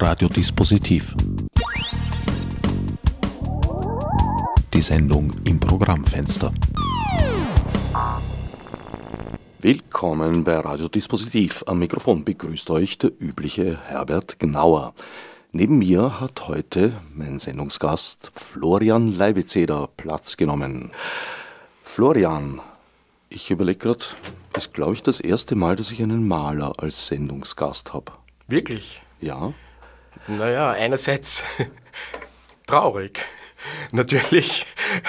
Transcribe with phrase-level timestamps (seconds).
[0.00, 1.12] Radiodispositiv.
[4.72, 6.54] Die Sendung im Programmfenster.
[9.58, 11.64] Willkommen bei Radiodispositiv.
[11.66, 14.94] Am Mikrofon begrüßt euch der übliche Herbert Gnauer.
[15.50, 20.92] Neben mir hat heute mein Sendungsgast Florian Leibezeder Platz genommen.
[21.82, 22.60] Florian,
[23.30, 24.04] ich überlege gerade,
[24.56, 28.12] ist glaube ich das erste Mal, dass ich einen Maler als Sendungsgast habe.
[28.46, 29.02] Wirklich?
[29.20, 29.54] Ja.
[30.28, 31.42] Naja, einerseits
[32.66, 33.20] traurig,
[33.92, 34.66] natürlich.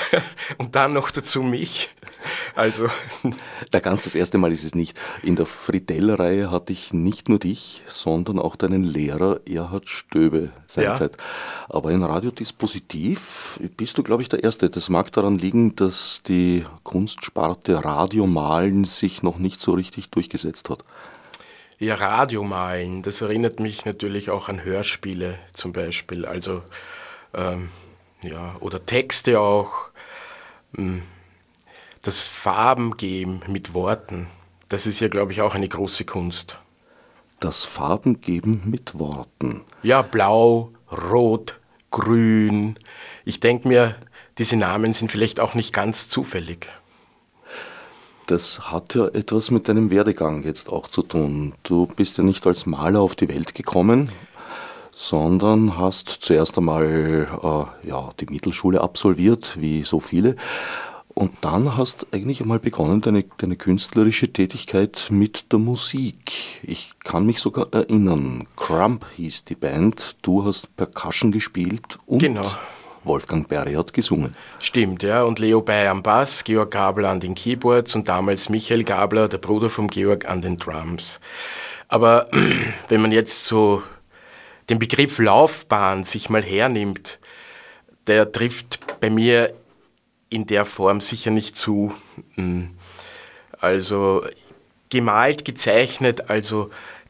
[0.58, 1.90] Und dann noch dazu mich.
[2.56, 2.88] Also.
[3.74, 4.98] Na, ganz das erste Mal ist es nicht.
[5.24, 11.18] In der Friedell-Reihe hatte ich nicht nur dich, sondern auch deinen Lehrer Erhard Stöbe seinerzeit.
[11.18, 11.24] Ja.
[11.76, 14.70] Aber in Radiodispositiv bist du, glaube ich, der Erste.
[14.70, 20.84] Das mag daran liegen, dass die Kunstsparte Radiomalen sich noch nicht so richtig durchgesetzt hat.
[21.80, 26.26] Ja, Radiomalen, das erinnert mich natürlich auch an Hörspiele zum Beispiel.
[26.26, 26.62] Also,
[27.34, 27.70] ähm,
[28.22, 29.90] ja, oder Texte auch.
[30.76, 31.02] Hm
[32.02, 34.28] das Farben geben mit Worten,
[34.68, 36.58] das ist ja, glaube ich, auch eine große Kunst.
[37.40, 39.62] Das Farben geben mit Worten.
[39.82, 41.60] Ja, blau, rot,
[41.90, 42.78] grün.
[43.26, 43.96] Ich denke mir,
[44.38, 46.68] diese Namen sind vielleicht auch nicht ganz zufällig.
[48.30, 51.54] Das hat ja etwas mit deinem Werdegang jetzt auch zu tun.
[51.64, 54.12] Du bist ja nicht als Maler auf die Welt gekommen,
[54.96, 60.36] sondern hast zuerst einmal äh, ja, die Mittelschule absolviert, wie so viele,
[61.16, 66.62] und dann hast eigentlich einmal begonnen, deine, deine künstlerische Tätigkeit mit der Musik.
[66.62, 72.46] Ich kann mich sogar erinnern, Crump hieß die Band, du hast Percussion gespielt und genau.
[73.04, 74.36] Wolfgang Berry hat gesungen.
[74.60, 75.24] Stimmt, ja.
[75.24, 79.38] Und Leo Bay am Bass, Georg Gabler an den Keyboards und damals Michael Gabler, der
[79.38, 81.20] Bruder vom Georg, an den Drums.
[81.88, 82.28] Aber
[82.90, 83.84] wenn man jetzt so
[84.70, 87.20] den Begriff Laufbahn sich mal hernimmt,
[88.08, 89.54] der trifft bei mir
[90.30, 91.94] in der Form sicher nicht zu.
[92.36, 92.72] Hm.
[93.60, 94.24] Also
[94.90, 96.70] gemalt, gezeichnet, also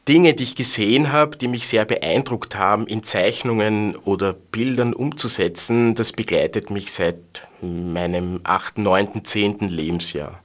[0.09, 5.93] Dinge, die ich gesehen habe, die mich sehr beeindruckt haben, in Zeichnungen oder Bildern umzusetzen,
[5.93, 7.19] das begleitet mich seit
[7.61, 9.59] meinem 8., 9., 10.
[9.69, 10.39] Lebensjahr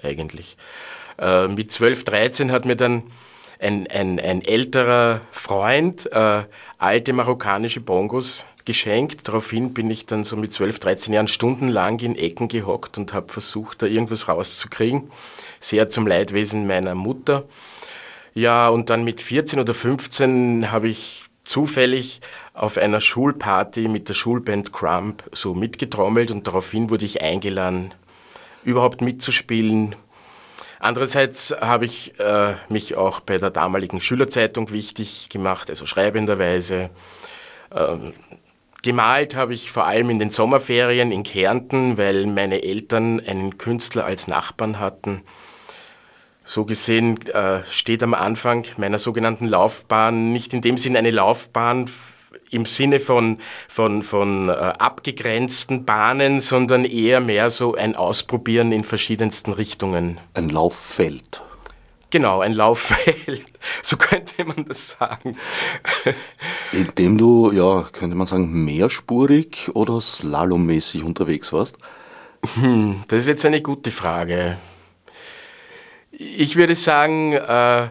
[0.00, 0.56] eigentlich.
[1.18, 3.02] Äh, mit 12, 13 hat mir dann
[3.58, 6.44] ein, ein, ein älterer Freund äh,
[6.78, 9.26] alte marokkanische Bongos geschenkt.
[9.26, 13.32] Daraufhin bin ich dann so mit 12, 13 Jahren stundenlang in Ecken gehockt und habe
[13.32, 15.10] versucht, da irgendwas rauszukriegen.
[15.58, 17.46] Sehr zum Leidwesen meiner Mutter.
[18.34, 22.20] Ja, und dann mit 14 oder 15 habe ich zufällig
[22.52, 27.94] auf einer Schulparty mit der Schulband Crump so mitgetrommelt und daraufhin wurde ich eingeladen,
[28.64, 29.96] überhaupt mitzuspielen.
[30.78, 36.90] Andererseits habe ich äh, mich auch bei der damaligen Schülerzeitung wichtig gemacht, also schreibenderweise.
[37.74, 38.12] Ähm,
[38.82, 44.04] Gemalt habe ich vor allem in den Sommerferien in Kärnten, weil meine Eltern einen Künstler
[44.04, 45.22] als Nachbarn hatten.
[46.48, 51.90] So gesehen äh, steht am Anfang meiner sogenannten Laufbahn nicht in dem Sinn eine Laufbahn
[52.50, 53.36] im Sinne von,
[53.68, 60.20] von, von äh, abgegrenzten Bahnen, sondern eher mehr so ein Ausprobieren in verschiedensten Richtungen.
[60.32, 61.42] Ein Lauffeld.
[62.08, 63.44] Genau, ein Lauffeld.
[63.82, 65.36] So könnte man das sagen.
[66.72, 71.76] Indem du, ja, könnte man sagen, mehrspurig oder slalommäßig unterwegs warst?
[72.54, 74.56] Hm, das ist jetzt eine gute Frage.
[76.20, 77.90] Ich würde sagen, äh,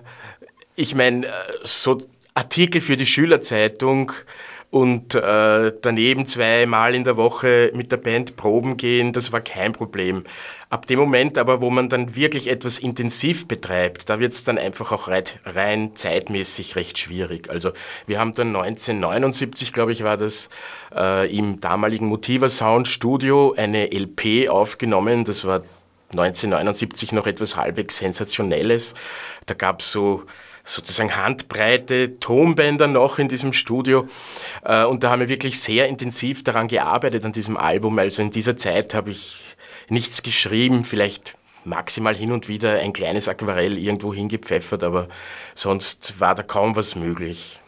[0.76, 1.30] ich meine, äh,
[1.64, 2.02] so
[2.34, 4.12] Artikel für die Schülerzeitung
[4.70, 9.72] und äh, daneben zweimal in der Woche mit der Band proben gehen, das war kein
[9.72, 10.26] Problem.
[10.70, 14.58] Ab dem Moment aber, wo man dann wirklich etwas intensiv betreibt, da wird es dann
[14.58, 17.50] einfach auch rein zeitmäßig recht schwierig.
[17.50, 17.72] Also
[18.08, 20.50] wir haben dann 1979, glaube ich, war das,
[20.94, 25.24] äh, im damaligen Motiva Sound Studio eine LP aufgenommen.
[25.24, 25.64] Das war
[26.12, 28.96] 1979 noch etwas halbwegs Sensationelles.
[29.46, 30.24] Da gab es so
[30.64, 34.08] sozusagen handbreite Tonbänder noch in diesem Studio.
[34.64, 37.98] Äh, und da haben wir wirklich sehr intensiv daran gearbeitet, an diesem Album.
[38.00, 39.56] Also in dieser Zeit habe ich
[39.90, 45.08] nichts geschrieben, vielleicht maximal hin und wieder ein kleines Aquarell irgendwo hingepfeffert, aber
[45.56, 47.60] sonst war da kaum was möglich.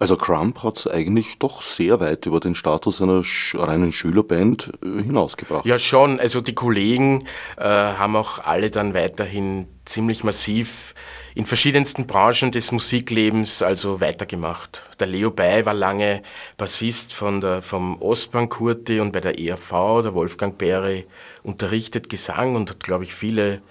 [0.00, 3.22] Also Crump hat es eigentlich doch sehr weit über den Status einer
[3.54, 5.66] reinen Schülerband äh, hinausgebracht.
[5.66, 6.20] Ja, schon.
[6.20, 7.24] Also die Kollegen
[7.56, 10.94] äh, haben auch alle dann weiterhin ziemlich massiv
[11.34, 14.82] in verschiedensten Branchen des Musiklebens also weitergemacht.
[15.00, 16.22] Der Leo Bay war lange
[16.56, 21.06] Bassist von der, vom Ostbank-Kurti und bei der ERV, der Wolfgang Berry
[21.42, 23.62] unterrichtet Gesang und hat, glaube ich, viele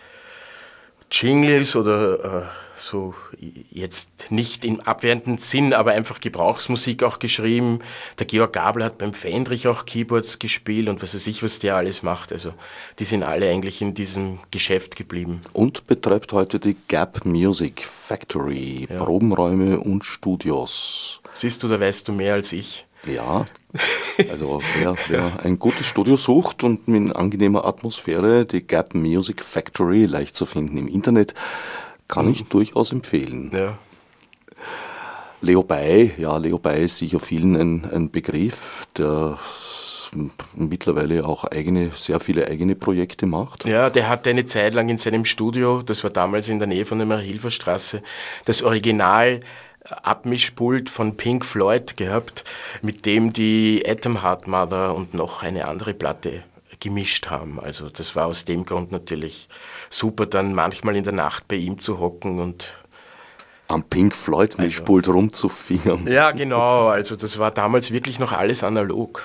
[1.12, 3.16] Jingles oder äh, so
[3.72, 7.80] jetzt nicht im abwehrenden Sinn, aber einfach Gebrauchsmusik auch geschrieben.
[8.20, 11.76] Der Georg Gabler hat beim Fendrich auch Keyboards gespielt und was weiß ich, was der
[11.76, 12.32] alles macht.
[12.32, 12.54] Also
[13.00, 15.42] die sind alle eigentlich in diesem Geschäft geblieben.
[15.54, 18.98] Und betreibt heute die Gap Music Factory, ja.
[18.98, 21.22] Probenräume und Studios.
[21.34, 22.86] Siehst du, da weißt du mehr als ich.
[23.06, 23.46] Ja,
[24.30, 30.06] also wer, wer, ein gutes Studio sucht und mit angenehmer Atmosphäre, die Gap Music Factory
[30.06, 31.34] leicht zu finden im Internet,
[32.08, 33.52] kann ich durchaus empfehlen.
[33.54, 33.78] Ja.
[35.42, 39.38] Leo Bay, ja, Leo Bay ist sicher vielen ein, ein Begriff, der
[40.56, 43.66] mittlerweile auch eigene, sehr viele eigene Projekte macht.
[43.66, 46.86] Ja, der hatte eine Zeit lang in seinem Studio, das war damals in der Nähe
[46.86, 48.02] von der Marie-Hilfer-Straße,
[48.46, 49.42] das Original
[49.84, 52.44] Abmischpult von Pink Floyd gehabt,
[52.82, 56.44] mit dem die Atom Heart Mother und noch eine andere Platte
[56.80, 57.60] gemischt haben.
[57.60, 59.50] Also das war aus dem Grund natürlich
[59.90, 62.74] super, dann manchmal in der Nacht bei ihm zu hocken und
[63.68, 66.08] am Pink Floyd Mischpult also, rumzufingern.
[66.08, 66.88] Ja, genau.
[66.88, 69.22] Also das war damals wirklich noch alles analog.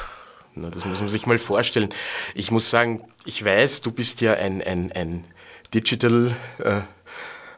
[0.55, 1.89] Das muss man sich mal vorstellen.
[2.35, 5.25] Ich muss sagen, ich weiß, du bist ja ein, ein, ein
[5.73, 6.81] Digital äh,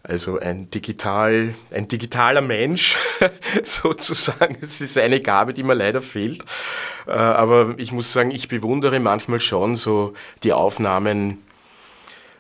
[0.07, 2.97] also ein, digital, ein digitaler Mensch
[3.65, 4.59] sozusagen.
[4.61, 6.45] Es ist eine Gabe, die mir leider fehlt.
[7.07, 10.13] Äh, aber ich muss sagen, ich bewundere manchmal schon so
[10.43, 11.43] die Aufnahmen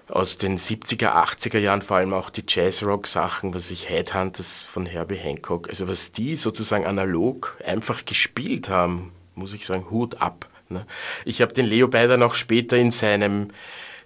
[0.09, 5.17] aus den 70er, 80er Jahren, vor allem auch die Jazzrock-Sachen, was ich Headhunters von Herbie
[5.17, 10.51] Hancock, also was die sozusagen analog einfach gespielt haben, muss ich sagen, Hut ab.
[10.69, 10.87] Ne?
[11.25, 13.49] Ich habe den Leo Beider noch später in seinem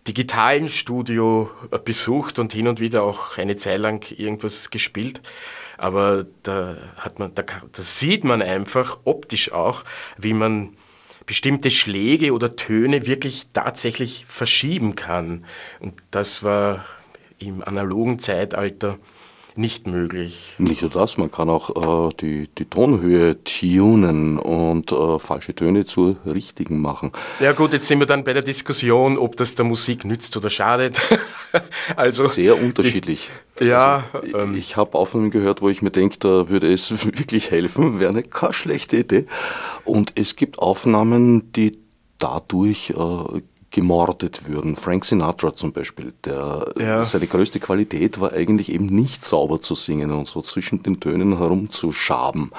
[0.08, 1.50] digitalen Studio
[1.84, 5.20] besucht und hin und wieder auch eine Zeit lang irgendwas gespielt.
[5.76, 9.84] Aber da, hat man, da, da sieht man einfach optisch auch,
[10.16, 10.76] wie man
[11.26, 15.44] bestimmte Schläge oder Töne wirklich tatsächlich verschieben kann.
[15.78, 16.84] Und das war
[17.38, 18.98] im analogen Zeitalter
[19.58, 20.54] nicht möglich.
[20.58, 25.84] Nicht nur das, man kann auch äh, die, die Tonhöhe tunen und äh, falsche Töne
[25.84, 27.12] zu richtigen machen.
[27.40, 30.48] Ja gut, jetzt sind wir dann bei der Diskussion, ob das der Musik nützt oder
[30.48, 31.00] schadet.
[31.96, 33.30] also Sehr unterschiedlich.
[33.60, 34.04] Die, ja.
[34.12, 38.00] Also, ähm, ich habe Aufnahmen gehört, wo ich mir denke, da würde es wirklich helfen,
[38.00, 39.26] wäre eine keine schlechte Idee.
[39.84, 41.78] Und es gibt Aufnahmen, die
[42.18, 43.40] dadurch äh,
[43.70, 44.76] gemordet würden.
[44.76, 47.02] Frank Sinatra zum Beispiel, der, ja.
[47.02, 51.36] seine größte Qualität war eigentlich eben nicht sauber zu singen und so zwischen den Tönen
[51.38, 52.50] herumzuschaben.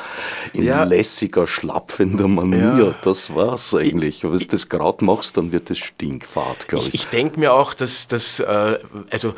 [0.53, 0.83] In ja.
[0.83, 2.77] lässiger, schlapfender Manier.
[2.79, 2.95] Ja.
[3.01, 4.23] Das war's eigentlich.
[4.23, 6.93] Wenn du das Kraut machst, dann wird es stinkfad, glaube ich.
[6.93, 8.77] Ich, ich denke mir auch, dass das, äh,
[9.09, 9.33] also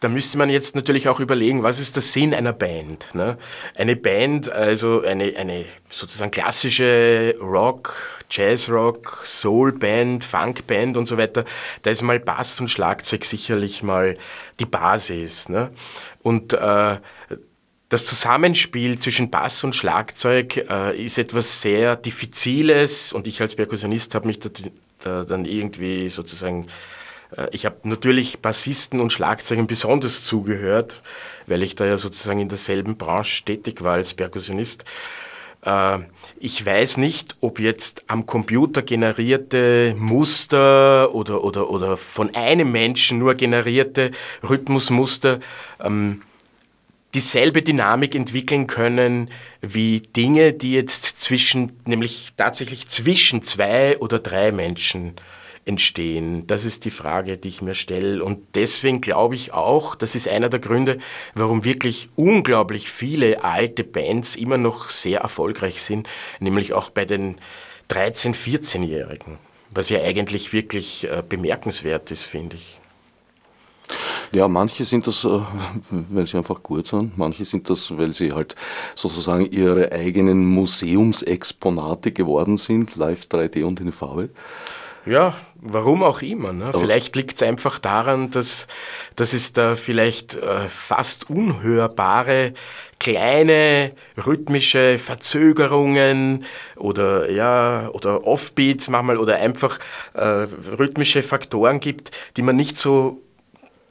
[0.00, 3.06] da müsste man jetzt natürlich auch überlegen, was ist der Sinn einer Band?
[3.14, 3.38] Ne?
[3.74, 11.44] Eine Band, also eine, eine sozusagen klassische Rock, Jazzrock, Soulband, Funkband und so weiter,
[11.82, 14.16] da ist mal Bass und Schlagzeug sicherlich mal
[14.58, 15.48] die Basis.
[15.48, 15.70] Ne?
[16.22, 16.98] Und äh,
[17.88, 24.14] das Zusammenspiel zwischen Bass und Schlagzeug äh, ist etwas sehr Diffiziles und ich als Perkussionist
[24.14, 24.50] habe mich da,
[25.02, 26.66] da, dann irgendwie sozusagen,
[27.36, 31.00] äh, ich habe natürlich Bassisten und Schlagzeugern besonders zugehört,
[31.46, 34.84] weil ich da ja sozusagen in derselben Branche tätig war als Perkussionist.
[35.66, 35.98] Äh,
[36.38, 43.18] ich weiß nicht, ob jetzt am Computer generierte Muster oder, oder, oder von einem Menschen
[43.18, 44.12] nur generierte
[44.48, 45.40] Rhythmusmuster
[45.80, 46.22] ähm,
[47.14, 49.30] dieselbe Dynamik entwickeln können
[49.62, 55.14] wie Dinge, die jetzt zwischen, nämlich tatsächlich zwischen zwei oder drei Menschen
[55.66, 56.46] entstehen?
[56.46, 58.24] Das ist die Frage, die ich mir stelle.
[58.24, 60.98] Und deswegen glaube ich auch, das ist einer der Gründe,
[61.34, 66.08] warum wirklich unglaublich viele alte Bands immer noch sehr erfolgreich sind,
[66.40, 67.38] nämlich auch bei den
[67.90, 69.38] 13-, 14-Jährigen,
[69.70, 72.80] was ja eigentlich wirklich äh, bemerkenswert ist, finde ich.
[74.32, 75.40] Ja, manche sind das, äh,
[75.90, 78.54] weil sie einfach gut sind, manche sind das, weil sie halt
[78.94, 84.30] sozusagen ihre eigenen Museumsexponate geworden sind, live 3D und in Farbe.
[85.06, 86.52] Ja, warum auch immer.
[86.52, 86.72] Ne?
[86.72, 88.66] Vielleicht liegt es einfach daran, dass,
[89.14, 92.54] dass es da vielleicht äh, fast unhörbare
[92.98, 96.44] kleine rhythmische Verzögerungen
[96.76, 99.78] oder ja oder Offbeats manchmal oder einfach
[100.14, 100.46] äh,
[100.78, 103.22] rhythmische Faktoren gibt, die man nicht so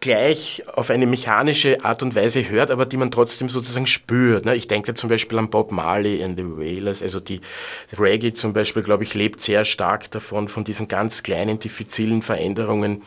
[0.01, 4.45] gleich auf eine mechanische Art und Weise hört, aber die man trotzdem sozusagen spürt.
[4.45, 4.55] Ne?
[4.55, 7.41] Ich denke zum Beispiel an Bob Marley and the Wailers, also die
[7.97, 13.03] Reggae zum Beispiel, glaube ich, lebt sehr stark davon, von diesen ganz kleinen, diffizilen Veränderungen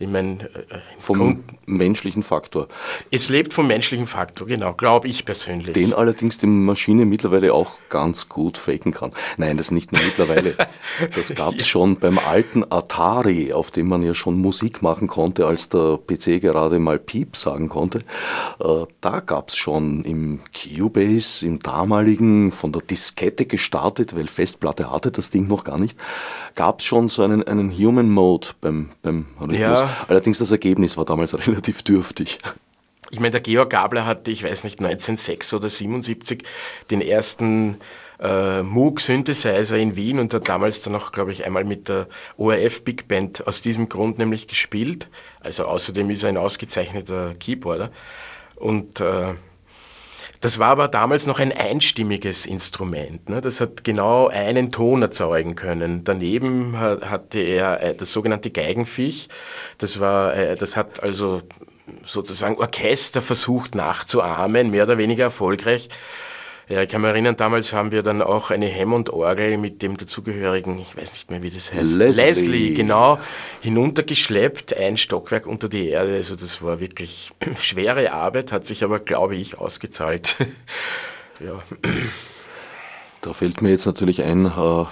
[0.00, 2.68] Ich meine, äh, vom Grund, menschlichen Faktor.
[3.10, 5.74] Es lebt vom menschlichen Faktor, genau, glaube ich persönlich.
[5.74, 9.10] Den allerdings die Maschine mittlerweile auch ganz gut faken kann.
[9.36, 10.56] Nein, das nicht nur mittlerweile.
[11.14, 15.46] Das gab es schon beim alten Atari, auf dem man ja schon Musik machen konnte,
[15.46, 18.00] als der PC gerade mal Piep sagen konnte.
[18.58, 24.90] Äh, da gab es schon im Cubase, im damaligen, von der Diskette gestartet, weil Festplatte
[24.90, 25.98] hatte das Ding noch gar nicht,
[26.54, 29.58] gab es schon so einen, einen Human Mode beim, beim Rhythmus.
[29.58, 29.89] Ja.
[30.08, 32.38] Allerdings das Ergebnis war damals relativ dürftig.
[33.10, 36.44] Ich meine, der Georg Gabler hatte, ich weiß nicht, 1906 oder 77
[36.90, 37.76] den ersten
[38.20, 42.06] äh, Moog Synthesizer in Wien und hat damals dann auch, glaube ich, einmal mit der
[42.36, 45.08] ORF Big Band aus diesem Grund nämlich gespielt.
[45.40, 47.90] Also außerdem ist er ein ausgezeichneter Keyboarder.
[48.56, 49.34] Und äh,
[50.40, 53.28] das war aber damals noch ein einstimmiges Instrument.
[53.28, 53.42] Ne?
[53.42, 56.02] Das hat genau einen Ton erzeugen können.
[56.04, 59.28] Daneben hatte er äh, das sogenannte Geigenfisch.
[59.76, 61.42] Das, war, äh, das hat also
[62.04, 65.90] sozusagen Orchester versucht nachzuahmen, mehr oder weniger erfolgreich.
[66.70, 70.78] Ja, ich kann mich erinnern, damals haben wir dann auch eine Hammond-Orgel mit dem dazugehörigen,
[70.78, 73.18] ich weiß nicht mehr, wie das heißt, Leslie, Leslie genau,
[73.60, 76.14] hinuntergeschleppt, ein Stockwerk unter die Erde.
[76.14, 80.36] Also das war wirklich schwere Arbeit, hat sich aber, glaube ich, ausgezahlt.
[81.40, 81.60] ja.
[83.22, 84.84] Da fällt mir jetzt natürlich ein, äh,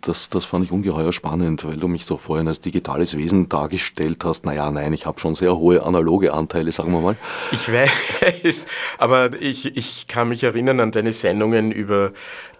[0.00, 4.24] das, das fand ich ungeheuer spannend, weil du mich so vorhin als digitales Wesen dargestellt
[4.24, 4.46] hast.
[4.46, 7.16] Naja, nein, ich habe schon sehr hohe analoge Anteile, sagen wir mal.
[7.50, 8.66] Ich weiß,
[8.98, 12.12] aber ich, ich kann mich erinnern an deine Sendungen über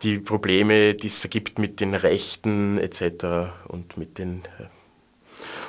[0.02, 3.52] die Probleme, die es da gibt mit den Rechten etc.
[3.68, 4.66] und mit den äh,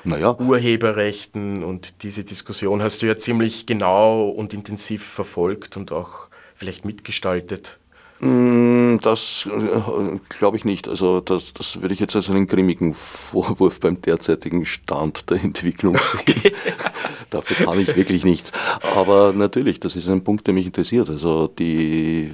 [0.06, 0.36] naja.
[0.40, 6.84] Urheberrechten und diese Diskussion hast du ja ziemlich genau und intensiv verfolgt und auch vielleicht
[6.84, 7.78] mitgestaltet.
[8.20, 10.88] Mm, das äh, glaube ich nicht.
[10.88, 15.98] Also das, das würde ich jetzt als einen grimmigen Vorwurf beim derzeitigen Stand der Entwicklung
[15.98, 16.54] sehen.
[17.30, 18.54] Dafür kann ich wirklich nichts.
[18.96, 21.10] Aber natürlich, das ist ein Punkt, der mich interessiert.
[21.10, 22.32] Also die,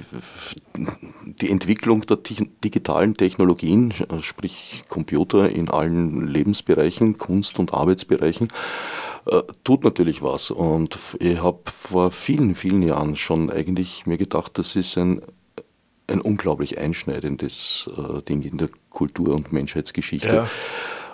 [1.24, 2.18] die Entwicklung der
[2.64, 8.48] digitalen Technologien, sprich Computer in allen Lebensbereichen, Kunst- und Arbeitsbereichen,
[9.26, 10.52] äh, tut natürlich was.
[10.52, 15.22] Und ich habe vor vielen, vielen Jahren schon eigentlich mir gedacht, das ist ein
[16.06, 20.34] ein unglaublich einschneidendes äh, Ding in der Kultur- und Menschheitsgeschichte.
[20.34, 20.48] Ja.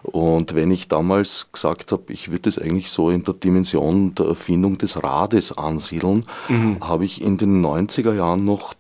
[0.03, 4.27] Und wenn ich damals gesagt habe, ich würde es eigentlich so in der Dimension der
[4.27, 6.79] Erfindung des Rades ansiedeln, mhm.
[6.81, 8.75] habe ich in den 90er Jahren noch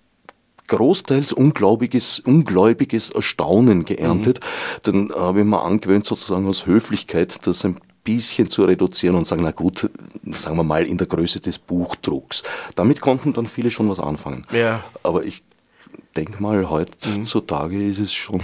[0.69, 4.41] großteils ungläubiges, ungläubiges Erstaunen geerntet.
[4.41, 4.81] Mhm.
[4.83, 9.43] Dann habe ich mir angewöhnt, sozusagen aus Höflichkeit das ein bisschen zu reduzieren und sagen,
[9.43, 9.91] na gut,
[10.33, 12.43] sagen wir mal in der Größe des Buchdrucks.
[12.75, 14.47] Damit konnten dann viele schon was anfangen.
[14.53, 14.83] Ja.
[15.03, 15.43] Aber ich
[16.17, 17.91] denke mal, heutzutage mhm.
[17.91, 18.41] ist es schon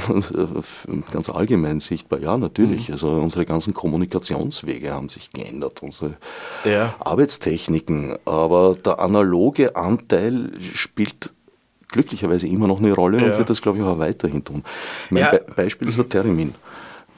[1.12, 2.20] ganz allgemein sichtbar.
[2.20, 2.88] Ja, natürlich.
[2.88, 2.94] Mhm.
[2.94, 6.16] Also unsere ganzen Kommunikationswege haben sich geändert, unsere
[6.64, 6.94] ja.
[7.00, 8.16] Arbeitstechniken.
[8.24, 11.32] Aber der analoge Anteil spielt
[11.88, 13.26] glücklicherweise immer noch eine Rolle ja.
[13.26, 14.64] und wird das, glaube ich, auch weiterhin tun.
[15.10, 15.30] Mein ja.
[15.30, 16.54] Be Beispiel ist der Termin.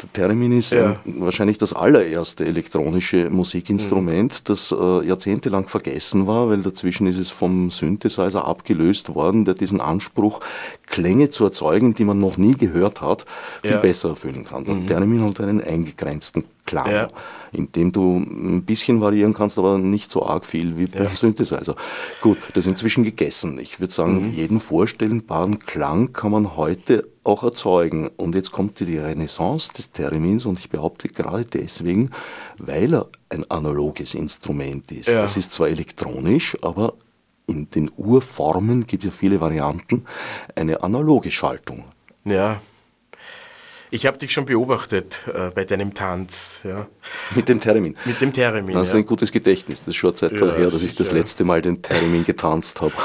[0.03, 0.93] Der Theremin ist ja.
[0.93, 4.45] äh, wahrscheinlich das allererste elektronische Musikinstrument, mhm.
[4.45, 9.81] das äh, jahrzehntelang vergessen war, weil dazwischen ist es vom Synthesizer abgelöst worden, der diesen
[9.81, 10.41] Anspruch,
[10.87, 13.25] Klänge zu erzeugen, die man noch nie gehört hat,
[13.63, 13.79] viel ja.
[13.79, 14.65] besser erfüllen kann.
[14.65, 14.87] Der mhm.
[14.87, 17.09] Theremin hat einen eingegrenzten Klang, ja.
[17.53, 21.09] in dem du ein bisschen variieren kannst, aber nicht so arg viel wie beim ja.
[21.09, 21.75] Synthesizer.
[22.21, 23.59] Gut, das ist inzwischen gegessen.
[23.59, 24.31] Ich würde sagen, mhm.
[24.33, 28.09] jeden vorstellbaren Klang kann man heute auch erzeugen.
[28.17, 32.11] Und jetzt kommt die Renaissance des Theremins und ich behaupte gerade deswegen,
[32.59, 35.09] weil er ein analoges Instrument ist.
[35.09, 35.23] Ja.
[35.23, 36.95] Das ist zwar elektronisch, aber
[37.47, 40.05] in den Urformen gibt es ja viele Varianten,
[40.55, 41.85] eine analoge Schaltung.
[42.25, 42.61] Ja.
[43.91, 46.61] Ich habe dich schon beobachtet äh, bei deinem Tanz.
[46.65, 46.87] Ja.
[47.35, 47.97] Mit dem Termin.
[48.05, 48.75] Mit dem Termin.
[48.75, 48.99] Das ist ja.
[48.99, 49.81] ein gutes Gedächtnis.
[49.81, 52.81] Das ist schon eine Zeit ja, her, dass ich das letzte Mal den Termin getanzt
[52.81, 52.95] habe.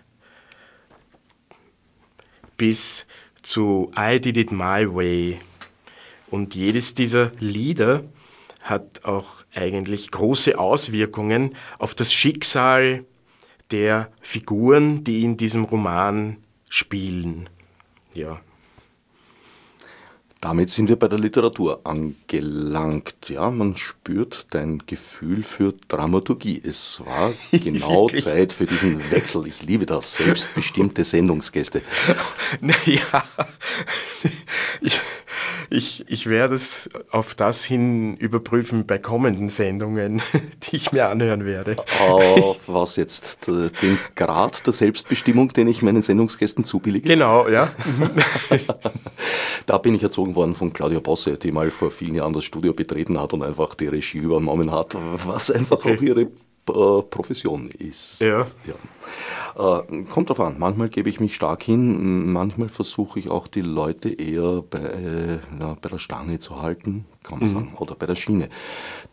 [2.58, 3.06] bis
[3.44, 5.40] zu I Did It My Way.
[6.32, 8.04] Und jedes dieser Lieder
[8.66, 13.06] hat auch eigentlich große Auswirkungen auf das Schicksal
[13.70, 17.48] der Figuren, die in diesem Roman spielen.
[18.16, 18.42] Ja.
[20.42, 23.30] Damit sind wir bei der Literatur angelangt.
[23.30, 26.62] Ja, man spürt dein Gefühl für Dramaturgie.
[26.64, 29.48] Es war genau Zeit für diesen Wechsel.
[29.48, 30.16] Ich liebe das.
[30.16, 31.82] Selbstbestimmte Sendungsgäste.
[32.62, 33.24] Naja,
[34.82, 35.00] ich,
[35.70, 40.22] ich, ich werde es auf das hin überprüfen bei kommenden Sendungen,
[40.64, 41.76] die ich mir anhören werde.
[42.00, 43.48] Auf was jetzt?
[43.48, 47.08] Den Grad der Selbstbestimmung, den ich meinen Sendungsgästen zubillige?
[47.08, 47.70] Genau, ja.
[49.66, 52.74] da bin ich erzogen worden von Claudia Bosse, die mal vor vielen Jahren das Studio
[52.74, 55.98] betreten hat und einfach die Regie übernommen hat, was einfach okay.
[55.98, 56.28] auch ihre
[56.66, 58.20] Profession ist.
[58.20, 58.46] Ja.
[58.66, 59.80] ja.
[59.80, 60.56] Äh, kommt drauf an.
[60.58, 65.40] Manchmal gebe ich mich stark hin, manchmal versuche ich auch die Leute eher bei, äh,
[65.82, 67.54] bei der Stange zu halten, kann man mhm.
[67.54, 68.50] sagen, oder bei der Schiene.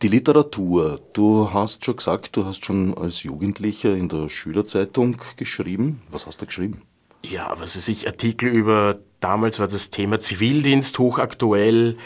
[0.01, 1.01] Die Literatur.
[1.13, 6.03] Du hast schon gesagt, du hast schon als Jugendlicher in der Schülerzeitung geschrieben.
[6.11, 6.83] Was hast du geschrieben?
[7.25, 11.97] Ja, was weiß ich, Artikel über, damals war das Thema Zivildienst hochaktuell,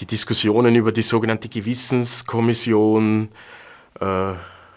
[0.00, 3.28] die Diskussionen über die sogenannte Gewissenskommission,
[4.00, 4.32] äh,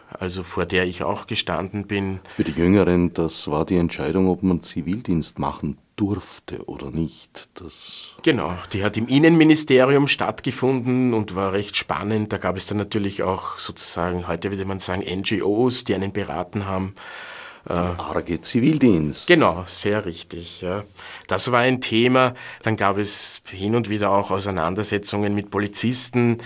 [0.09, 2.19] also vor der ich auch gestanden bin.
[2.27, 7.49] Für die Jüngeren, das war die Entscheidung, ob man Zivildienst machen durfte oder nicht.
[7.55, 12.31] Das genau, die hat im Innenministerium stattgefunden und war recht spannend.
[12.31, 16.65] Da gab es dann natürlich auch sozusagen, heute würde man sagen, NGOs, die einen beraten
[16.65, 16.95] haben.
[17.67, 19.27] Äh, arge Zivildienst.
[19.27, 20.61] Genau, sehr richtig.
[20.61, 20.83] Ja.
[21.27, 22.33] Das war ein Thema.
[22.63, 26.37] Dann gab es hin und wieder auch Auseinandersetzungen mit Polizisten,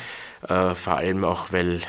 [0.48, 1.82] äh, vor allem auch, weil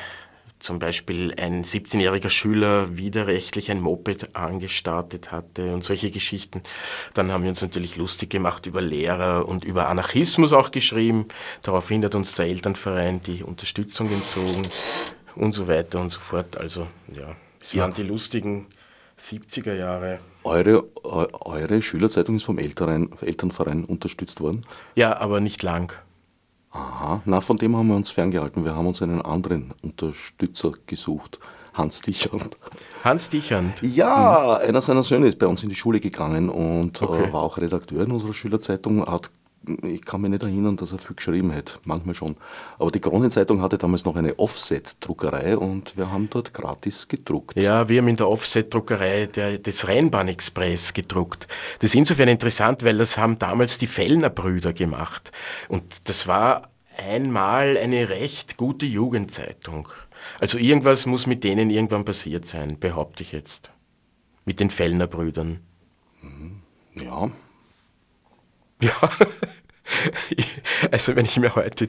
[0.63, 6.63] zum Beispiel ein 17-jähriger Schüler widerrechtlich ein Moped angestartet hatte und solche Geschichten.
[7.13, 11.27] Dann haben wir uns natürlich lustig gemacht über Lehrer und über Anarchismus auch geschrieben.
[11.63, 14.61] Daraufhin hat uns der Elternverein die Unterstützung entzogen
[15.35, 16.57] und so weiter und so fort.
[16.57, 18.67] Also ja, es waren die lustigen
[19.19, 20.19] 70er Jahre.
[20.45, 24.65] Eure, eure Schülerzeitung ist vom Elternverein unterstützt worden?
[24.95, 25.93] Ja, aber nicht lang.
[26.73, 28.65] Aha, na, von dem haben wir uns ferngehalten.
[28.65, 31.39] Wir haben uns einen anderen Unterstützer gesucht.
[31.73, 32.57] Hans Dichand.
[33.03, 33.81] Hans Dichand?
[33.81, 34.69] Ja, mhm.
[34.69, 37.23] einer seiner Söhne ist bei uns in die Schule gegangen und äh, okay.
[37.25, 39.29] äh, war auch Redakteur in unserer Schülerzeitung, hat
[39.83, 41.79] ich kann mich nicht erinnern, dass er viel geschrieben hätte.
[41.85, 42.35] Manchmal schon.
[42.79, 47.55] Aber die Kronenzeitung hatte damals noch eine Offset-Druckerei und wir haben dort gratis gedruckt.
[47.55, 51.47] Ja, wir haben in der Offset-Druckerei des Rheinbahn-Express gedruckt.
[51.79, 55.31] Das ist insofern interessant, weil das haben damals die Fellner-Brüder gemacht.
[55.69, 59.87] Und das war einmal eine recht gute Jugendzeitung.
[60.39, 63.71] Also irgendwas muss mit denen irgendwann passiert sein, behaupte ich jetzt.
[64.45, 65.59] Mit den Fellner-Brüdern.
[66.21, 66.61] Mhm.
[66.95, 67.31] Ja,
[68.83, 69.09] ja,
[70.91, 71.87] also wenn ich mir heute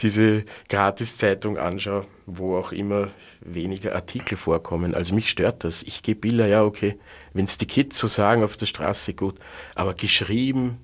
[0.00, 3.08] diese Gratiszeitung anschaue, wo auch immer
[3.40, 5.82] weniger Artikel vorkommen, also mich stört das.
[5.82, 6.98] Ich gebe Bilder, ja okay,
[7.32, 9.38] wenn es die Kids so sagen auf der Straße, gut,
[9.74, 10.78] aber geschrieben,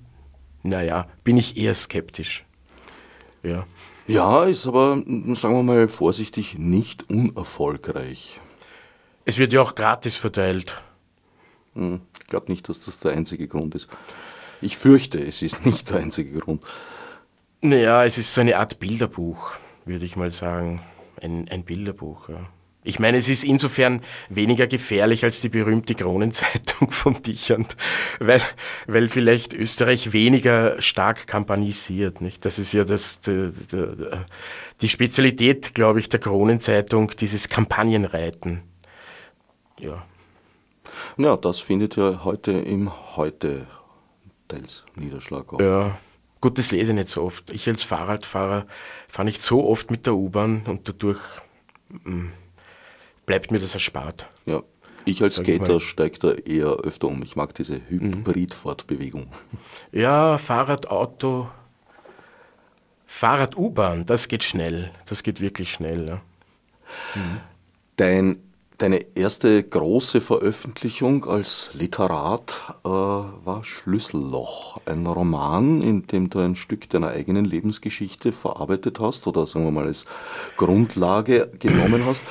[0.63, 2.45] naja, bin ich eher skeptisch.
[3.43, 3.65] Ja.
[4.07, 8.39] Ja, ist aber, sagen wir mal vorsichtig, nicht unerfolgreich.
[9.25, 10.81] Es wird ja auch gratis verteilt.
[11.73, 13.89] Hm, ich glaube nicht, dass das der einzige Grund ist.
[14.61, 16.63] Ich fürchte, es ist nicht der einzige Grund.
[17.61, 19.51] Naja, es ist so eine Art Bilderbuch,
[19.85, 20.81] würde ich mal sagen.
[21.21, 22.47] Ein, ein Bilderbuch, ja.
[22.87, 27.75] Ich meine, es ist insofern weniger gefährlich als die berühmte Kronenzeitung von Dichand,
[28.19, 28.41] weil,
[28.85, 32.21] weil vielleicht Österreich weniger stark kampanisiert.
[32.21, 32.45] Nicht?
[32.45, 33.87] Das ist ja das, die, die,
[34.79, 38.61] die Spezialität, glaube ich, der Kronenzeitung, dieses Kampagnenreiten.
[39.81, 40.05] Ja.
[41.17, 43.67] Ja, das findet ja heute im Heute
[44.47, 45.59] teils Niederschlag auch.
[45.59, 45.97] Ja,
[46.41, 47.49] gut, das lese ich nicht so oft.
[47.51, 48.65] Ich als Fahrradfahrer
[49.07, 51.19] fahre nicht so oft mit der U-Bahn und dadurch
[51.89, 52.33] mh, mm,
[53.25, 54.27] bleibt mir das erspart.
[54.45, 54.63] Ja,
[55.05, 57.23] ich als Skater steige da eher öfter um.
[57.23, 59.27] Ich mag diese Hybrid-Fortbewegung.
[59.91, 61.49] Ja, Fahrrad, Auto,
[63.05, 64.91] Fahrrad, U-Bahn, das geht schnell.
[65.05, 66.07] Das geht wirklich schnell.
[66.07, 66.15] Ja.
[67.15, 67.39] Mhm.
[67.95, 68.46] Dein
[68.77, 76.55] Deine erste große Veröffentlichung als Literat äh, war Schlüsselloch, ein Roman, in dem du ein
[76.55, 80.05] Stück deiner eigenen Lebensgeschichte verarbeitet hast oder sagen wir mal als
[80.57, 82.21] Grundlage genommen hast.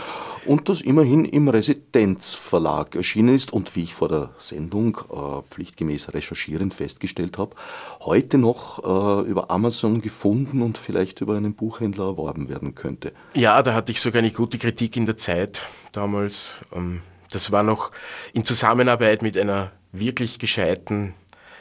[0.47, 6.15] Und das immerhin im Residenzverlag erschienen ist und wie ich vor der Sendung äh, pflichtgemäß
[6.15, 7.57] recherchierend festgestellt habe,
[8.01, 13.13] heute noch äh, über Amazon gefunden und vielleicht über einen Buchhändler erworben werden könnte.
[13.35, 15.61] Ja, da hatte ich sogar eine gute Kritik in der Zeit
[15.93, 16.57] damals.
[16.73, 17.91] Ähm, das war noch
[18.33, 21.15] in Zusammenarbeit mit einer wirklich gescheiten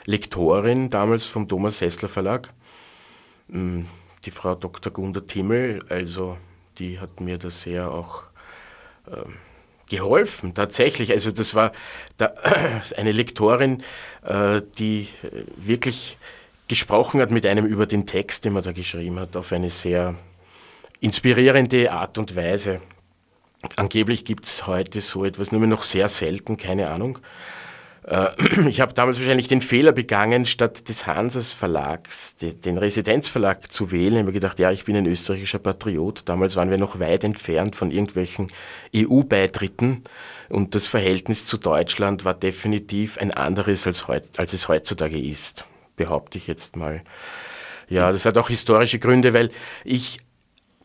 [0.06, 2.54] Lektorin damals vom Thomas Sessler Verlag,
[3.52, 3.88] ähm,
[4.26, 4.92] die Frau Dr.
[4.92, 6.38] Gunda Timmel, also
[6.78, 8.24] die hat mir da sehr auch
[9.90, 11.12] geholfen, tatsächlich.
[11.12, 11.72] Also das war
[12.18, 12.34] da,
[12.98, 13.84] eine Lektorin,
[14.24, 15.08] äh, die
[15.58, 16.18] wirklich
[16.68, 20.16] gesprochen hat mit einem über den Text, den man da geschrieben hat, auf eine sehr
[21.00, 22.82] inspirierende Art und Weise.
[23.76, 27.20] Angeblich gibt es heute so etwas nur noch sehr selten, keine Ahnung.
[28.08, 28.30] Äh,
[28.70, 34.14] ich habe damals wahrscheinlich den Fehler begangen, statt des Hansas Verlags den Residenzverlag zu wählen.
[34.14, 36.24] Ich habe mir gedacht, ja, ich bin ein österreichischer Patriot.
[36.26, 38.52] Damals waren wir noch weit entfernt von irgendwelchen
[38.96, 40.04] EU-Beitritten
[40.50, 45.66] und das Verhältnis zu Deutschland war definitiv ein anderes, als, heut, als es heutzutage ist,
[45.96, 47.02] behaupte ich jetzt mal.
[47.88, 49.52] Ja, das hat auch historische Gründe, weil
[49.84, 50.18] ich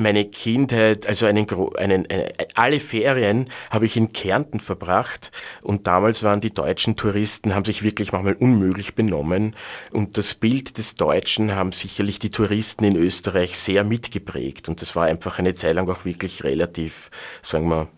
[0.00, 5.30] meine Kindheit, also einen, einen, einen, alle Ferien habe ich in Kärnten verbracht
[5.62, 9.54] und damals waren die deutschen Touristen, haben sich wirklich manchmal unmöglich benommen
[9.92, 14.96] und das Bild des Deutschen haben sicherlich die Touristen in Österreich sehr mitgeprägt und das
[14.96, 17.10] war einfach eine Zeit lang auch wirklich relativ,
[17.42, 17.88] sagen wir,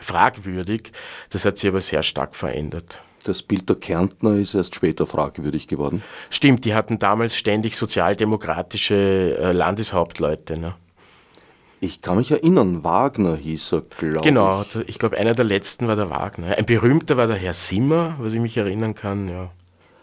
[0.00, 0.92] fragwürdig.
[1.30, 3.02] Das hat sich aber sehr stark verändert.
[3.24, 6.02] Das Bild der Kärntner ist erst später fragwürdig geworden.
[6.30, 10.60] Stimmt, die hatten damals ständig sozialdemokratische äh, Landeshauptleute.
[10.60, 10.76] Ne?
[11.80, 14.72] Ich kann mich erinnern, Wagner hieß er, glaube genau, ich.
[14.72, 16.56] Genau, ich glaube, einer der letzten war der Wagner.
[16.56, 19.50] Ein berühmter war der Herr Simmer, was ich mich erinnern kann, ja.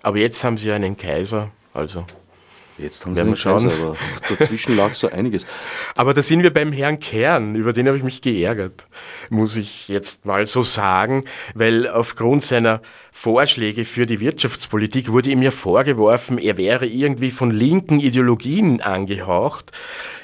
[0.03, 2.05] Aber jetzt haben sie einen Kaiser, also.
[2.77, 3.95] Jetzt haben sie einen Kaiser, aber
[4.27, 5.45] dazwischen lag so einiges.
[5.95, 8.87] Aber da sind wir beim Herrn Kern, über den habe ich mich geärgert,
[9.29, 12.81] muss ich jetzt mal so sagen, weil aufgrund seiner
[13.11, 19.71] Vorschläge für die Wirtschaftspolitik wurde ihm ja vorgeworfen, er wäre irgendwie von linken Ideologien angehaucht.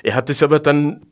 [0.01, 1.05] Er hat es aber dann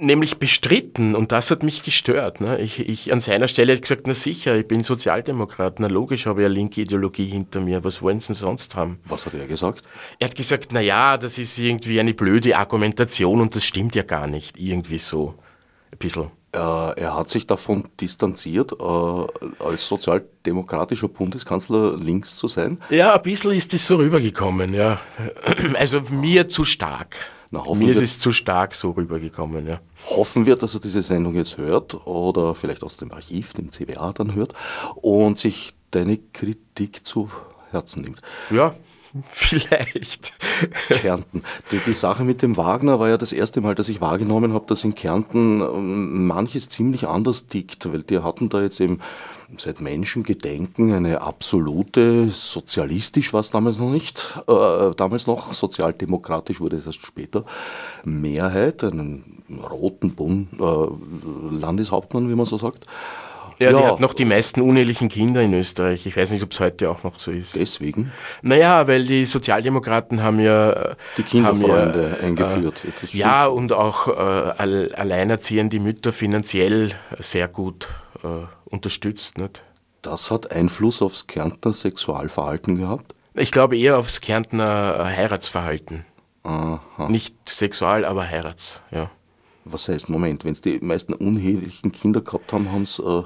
[0.00, 2.40] nämlich bestritten und das hat mich gestört.
[2.40, 2.58] Ne?
[2.60, 6.42] Ich, ich an seiner Stelle hätte gesagt, na sicher, ich bin Sozialdemokrat, na logisch habe
[6.42, 8.98] ich eine linke Ideologie hinter mir, was wollen sie denn sonst haben?
[9.04, 9.84] Was hat er gesagt?
[10.18, 14.02] Er hat gesagt, na ja, das ist irgendwie eine blöde Argumentation und das stimmt ja
[14.02, 15.34] gar nicht, irgendwie so
[15.92, 16.30] ein bisschen.
[16.52, 22.78] Äh, er hat sich davon distanziert, äh, als sozialdemokratischer Bundeskanzler links zu sein?
[22.88, 24.98] Ja, ein bisschen ist es so rübergekommen, ja.
[25.74, 27.16] Also mir zu stark.
[27.50, 29.80] Na, Mir ist es zu stark so rübergekommen, ja.
[30.06, 34.12] Hoffen wir, dass er diese Sendung jetzt hört oder vielleicht aus dem Archiv, dem CWA
[34.12, 34.54] dann hört
[34.96, 37.30] und sich deine Kritik zu
[37.70, 38.20] Herzen nimmt.
[38.50, 38.74] Ja,
[39.26, 40.32] Vielleicht.
[40.88, 41.42] Kärnten.
[41.70, 44.66] Die, die, Sache mit dem Wagner war ja das erste Mal, dass ich wahrgenommen habe,
[44.66, 49.00] dass in Kärnten ähm, manches ziemlich anders tickt, weil die hatten da jetzt eben
[49.56, 56.76] seit Menschengedenken eine absolute, sozialistisch war es damals noch nicht, äh, damals noch, sozialdemokratisch wurde
[56.76, 57.44] es erst später,
[58.04, 62.84] Mehrheit, einen roten Bund, äh, Landeshauptmann, wie man so sagt.
[63.58, 66.06] Ja, ja, die hat noch die meisten unehelichen Kinder in Österreich.
[66.06, 67.56] Ich weiß nicht, ob es heute auch noch so ist.
[67.56, 68.12] Deswegen?
[68.42, 70.94] Naja, weil die Sozialdemokraten haben ja...
[71.16, 72.84] Die Kinderfreunde ja, eingeführt.
[72.84, 77.88] Äh, ja, und auch äh, alleinerziehende Mütter finanziell sehr gut
[78.22, 79.38] äh, unterstützt.
[79.38, 79.62] Nicht?
[80.02, 83.14] Das hat Einfluss aufs Kärntner Sexualverhalten gehabt?
[83.34, 86.04] Ich glaube eher aufs Kärntner Heiratsverhalten.
[86.44, 87.08] Aha.
[87.08, 89.10] Nicht sexual, aber Heirats, ja.
[89.70, 92.98] Was heißt, Moment, wenn es die meisten unehelichen Kinder gehabt haben, haben es.
[92.98, 93.22] Äh,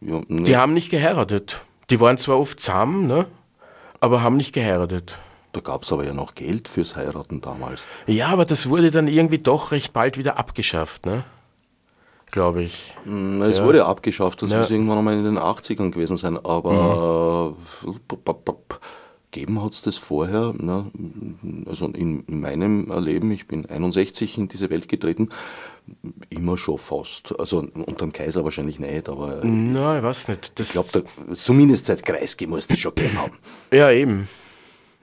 [0.00, 0.42] ja, ne.
[0.42, 1.60] Die haben nicht geheiratet.
[1.90, 3.26] Die waren zwar oft zusammen, ne,
[4.00, 5.18] aber haben nicht geheiratet.
[5.52, 7.82] Da gab es aber ja noch Geld fürs Heiraten damals.
[8.06, 11.24] Ja, aber das wurde dann irgendwie doch recht bald wieder abgeschafft, ne?
[12.30, 12.94] Glaube ich.
[13.04, 13.64] Hm, es ja.
[13.64, 14.58] wurde abgeschafft, das ja.
[14.58, 18.04] muss irgendwann einmal in den 80ern gewesen sein, aber mhm
[19.34, 20.54] gegeben hat es das vorher.
[20.56, 20.86] Ne?
[21.66, 25.28] Also in, in, meinem Leben, ich bin 61 in diese Welt getreten,
[26.30, 27.38] immer schon fast.
[27.38, 29.44] Also unter dem Kaiser wahrscheinlich nicht, aber.
[29.44, 30.58] Nein, ich weiß nicht.
[30.58, 33.36] Das ich glaube, zumindest seit Kreisky muss das schon gegeben haben.
[33.72, 34.28] Ja, eben.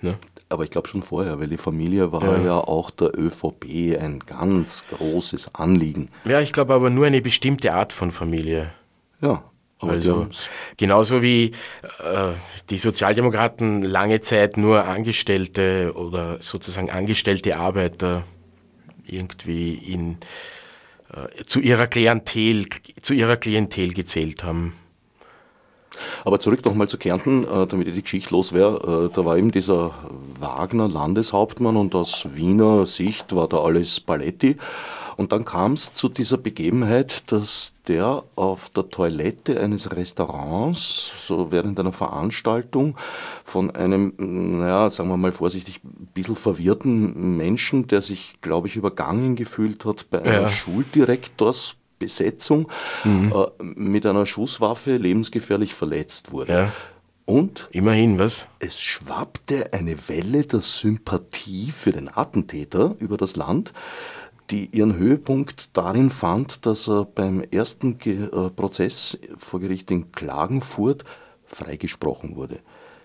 [0.02, 0.16] Ja.
[0.50, 2.44] Aber ich glaube schon vorher, weil die Familie war ja.
[2.44, 6.10] ja auch der ÖVP ein ganz großes Anliegen.
[6.26, 8.74] Ja, ich glaube aber nur eine bestimmte Art von Familie.
[9.22, 9.44] Ja,
[9.82, 10.28] also
[10.78, 11.52] genauso wie
[12.00, 12.34] äh,
[12.70, 18.24] die Sozialdemokraten lange Zeit nur Angestellte oder sozusagen angestellte Arbeiter
[19.06, 20.18] irgendwie in,
[21.14, 22.68] äh, zu ihrer Klientel
[23.02, 24.74] zu ihrer Klientel gezählt haben.
[26.24, 29.08] Aber zurück nochmal zu Kärnten, äh, damit ich die Geschichte los wäre.
[29.08, 29.94] Äh, da war eben dieser
[30.40, 34.58] Wagner Landeshauptmann und aus Wiener Sicht war da alles Paletti.
[35.22, 41.52] Und dann kam es zu dieser Begebenheit, dass der auf der Toilette eines Restaurants, so
[41.52, 42.98] während einer Veranstaltung,
[43.44, 48.78] von einem, naja, sagen wir mal vorsichtig, ein bisschen verwirrten Menschen, der sich, glaube ich,
[48.78, 50.50] übergangen gefühlt hat bei einer ja.
[50.50, 52.68] Schuldirektors Besetzung
[53.04, 53.32] mhm.
[53.32, 56.52] äh, mit einer Schusswaffe lebensgefährlich verletzt wurde.
[56.52, 56.72] Ja.
[57.26, 58.48] Und immerhin was?
[58.58, 63.72] Es schwappte eine Welle der Sympathie für den Attentäter über das Land,
[64.52, 70.12] die ihren Höhepunkt darin fand, dass er beim ersten Ge äh, Prozess vor Gericht in
[70.12, 71.06] Klagenfurt
[71.46, 72.60] freigesprochen wurde.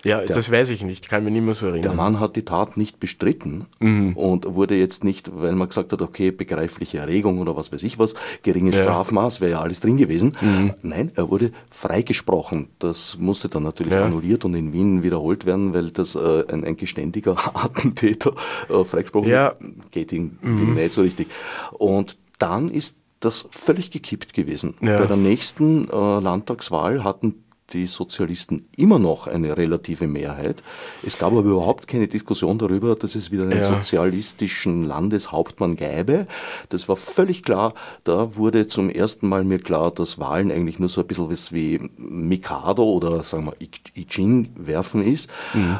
[0.07, 1.83] Ja, der, das weiß ich nicht, kann mich nicht mehr so erinnern.
[1.83, 4.17] Der Mann hat die Tat nicht bestritten mhm.
[4.17, 7.99] und wurde jetzt nicht, weil man gesagt hat, okay, begreifliche Erregung oder was weiß ich
[7.99, 8.83] was, geringes ja.
[8.83, 10.37] Strafmaß, wäre ja alles drin gewesen.
[10.41, 10.75] Mhm.
[10.83, 12.69] Nein, er wurde freigesprochen.
[12.79, 14.05] Das musste dann natürlich ja.
[14.05, 18.33] annulliert und in Wien wiederholt werden, weil das äh, ein, ein, geständiger Attentäter
[18.69, 19.57] äh, freigesprochen ja.
[19.59, 19.91] wird.
[19.91, 20.75] Geht ihm mhm.
[20.75, 21.29] nicht so richtig.
[21.73, 24.75] Und dann ist das völlig gekippt gewesen.
[24.81, 24.99] Ja.
[24.99, 30.63] Bei der nächsten äh, Landtagswahl hatten die Sozialisten immer noch eine relative Mehrheit.
[31.03, 33.63] Es gab aber überhaupt keine Diskussion darüber, dass es wieder einen ja.
[33.63, 36.27] sozialistischen Landeshauptmann gäbe.
[36.69, 37.75] Das war völlig klar.
[38.05, 41.53] Da wurde zum ersten Mal mir klar, dass Wahlen eigentlich nur so ein bisschen was
[41.53, 43.55] wie Mikado oder sagen wir
[43.97, 45.29] I Ching werfen ist.
[45.55, 45.79] Mhm.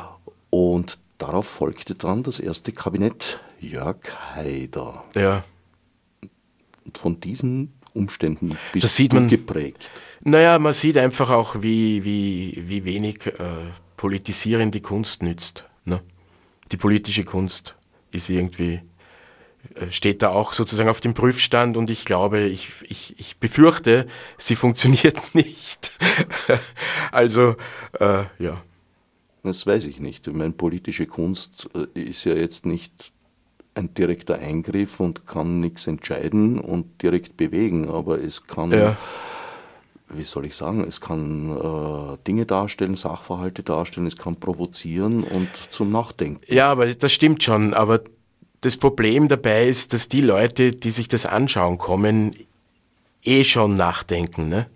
[0.51, 3.99] Und darauf folgte dann das erste Kabinett Jörg
[4.35, 5.05] Haider.
[5.15, 5.45] Ja.
[6.85, 9.91] Und von diesen Umständen bist das sieht man, geprägt.
[10.23, 15.65] Naja, man sieht einfach auch, wie, wie, wie wenig äh, Politisieren die Kunst nützt.
[15.85, 16.03] Ne?
[16.73, 17.77] Die politische Kunst
[18.11, 18.81] ist irgendwie,
[19.75, 24.07] äh, steht da auch sozusagen auf dem Prüfstand und ich glaube, ich, ich, ich befürchte,
[24.39, 25.93] sie funktioniert nicht.
[27.13, 27.57] also,
[28.01, 28.63] äh, ja.
[29.43, 30.27] Das weiß ich nicht.
[30.27, 33.13] Ich meine, politische Kunst äh, ist ja jetzt nicht
[33.77, 38.97] ein direkter Eingriff und kann nichts entscheiden und direkt bewegen, aber es kann, ja.
[40.09, 45.49] Wie soll ich sagen, es kann äh, Dinge darstellen, Sachverhalte darstellen, es kann provozieren und
[45.71, 46.43] zum Nachdenken.
[46.47, 48.01] Ja, aber das stimmt schon, aber
[48.61, 52.33] das Problem dabei ist, dass die Leute, die sich das anschauen kommen,
[53.23, 54.49] eh schon nachdenken.
[54.49, 54.67] Ne?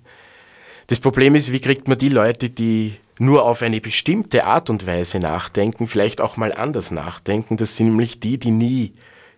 [0.88, 4.86] Das Problem ist, wie kriegt man die Leute, die nur auf eine bestimmte Art und
[4.86, 7.58] Weise nachdenken, vielleicht auch mal anders nachdenken.
[7.58, 8.94] Das sind nämlich die, die nie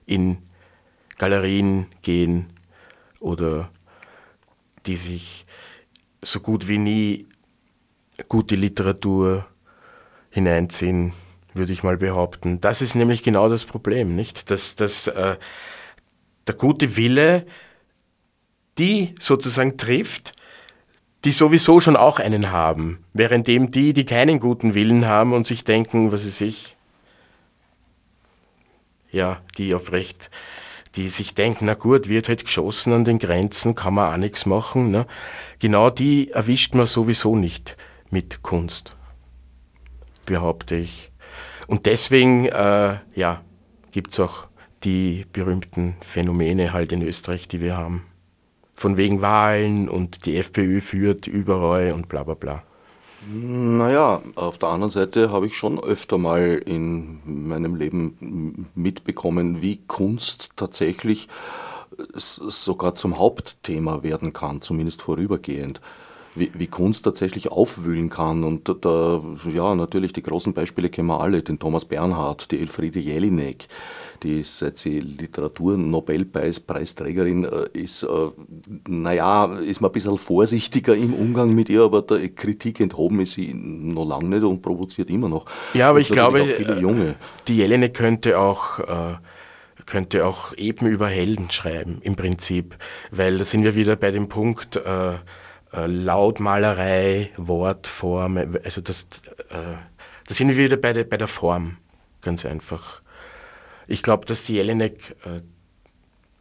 [0.06, 0.38] in
[1.18, 2.46] Galerien gehen
[3.20, 3.70] oder
[4.86, 5.46] die sich
[6.22, 7.26] so gut wie nie
[8.28, 9.46] gute Literatur
[10.30, 11.12] hineinziehen,
[11.54, 12.60] würde ich mal behaupten.
[12.60, 14.50] Das ist nämlich genau das Problem, nicht?
[14.50, 15.36] Dass, dass äh,
[16.46, 17.46] der gute Wille
[18.78, 20.34] die sozusagen trifft,
[21.24, 25.64] die sowieso schon auch einen haben, währenddem die, die keinen guten Willen haben und sich
[25.64, 26.76] denken, was ist ich,
[29.12, 30.30] ja, die auf Recht,
[30.96, 34.46] die sich denken, na gut, wird halt geschossen an den Grenzen, kann man auch nichts
[34.46, 34.90] machen.
[34.90, 35.06] Ne?
[35.58, 37.76] Genau die erwischt man sowieso nicht
[38.10, 38.96] mit Kunst,
[40.26, 41.10] behaupte ich.
[41.66, 43.42] Und deswegen, äh, ja,
[43.90, 44.46] gibt es auch
[44.84, 48.04] die berühmten Phänomene halt in Österreich, die wir haben
[48.74, 52.64] von wegen Wahlen und die FPÖ führt überall und bla bla bla.
[53.30, 59.76] Naja, auf der anderen Seite habe ich schon öfter mal in meinem Leben mitbekommen, wie
[59.86, 61.28] Kunst tatsächlich
[62.14, 65.80] sogar zum Hauptthema werden kann, zumindest vorübergehend.
[66.34, 68.42] Wie, wie, Kunst tatsächlich aufwühlen kann.
[68.42, 69.20] Und da,
[69.52, 73.68] ja, natürlich die großen Beispiele kennen wir alle, den Thomas Bernhard, die Elfriede Jelinek,
[74.22, 78.30] die seit sie Literatur-Nobelpreisträgerin äh, ist, äh,
[78.88, 83.32] naja, ist man ein bisschen vorsichtiger im Umgang mit ihr, aber der Kritik enthoben ist
[83.32, 85.46] sie noch lange nicht und provoziert immer noch.
[85.74, 87.16] Ja, aber ich glaube, viele Junge.
[87.48, 89.16] die Jelene könnte auch äh,
[89.86, 92.76] könnte auch eben über Helden schreiben, im Prinzip,
[93.10, 95.14] weil da sind wir wieder bei dem Punkt äh,
[95.72, 99.06] äh, Lautmalerei, Wortform, also das,
[99.50, 99.76] äh,
[100.26, 101.76] da sind wir wieder bei der, bei der Form,
[102.20, 103.00] ganz einfach.
[103.92, 105.42] Ich glaube, dass die Jelinek, äh,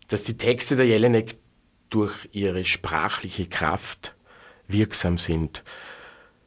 [0.08, 1.36] dass die Texte der Jelinek
[1.90, 4.16] durch ihre sprachliche Kraft
[4.70, 5.62] wirksam sind.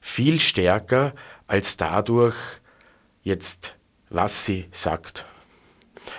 [0.01, 1.15] Viel stärker
[1.47, 2.37] als dadurch
[3.23, 3.77] jetzt,
[4.09, 5.27] was sie sagt.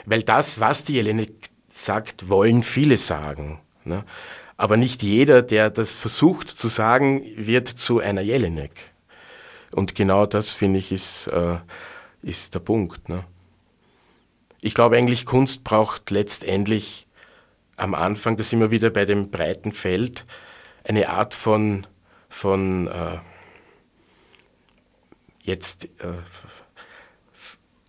[0.06, 3.62] Weil das, was die Jelinek sagt, wollen viele sagen.
[3.86, 4.06] Ne?
[4.56, 8.74] Aber nicht jeder, der das versucht zu sagen, wird zu einer Jelinek.
[9.74, 11.58] Und genau das, finde ich, ist, äh,
[12.21, 13.10] ist der Punkt.
[13.10, 13.26] Ne?
[14.65, 17.06] Ich glaube eigentlich, Kunst braucht letztendlich
[17.78, 20.25] am Anfang, das immer wieder bei dem breiten Feld,
[20.84, 21.86] eine Art von,
[22.30, 23.19] von äh,
[25.43, 26.13] jetzt, äh,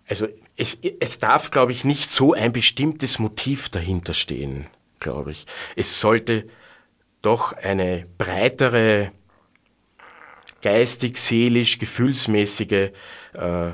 [0.07, 4.67] also es, es darf, glaube ich, nicht so ein bestimmtes Motiv dahinter stehen,
[5.01, 5.47] glaube ich.
[5.77, 6.47] Es sollte
[7.23, 9.13] doch eine breitere
[10.61, 12.91] geistig, seelisch, gefühlsmäßige
[13.33, 13.71] äh,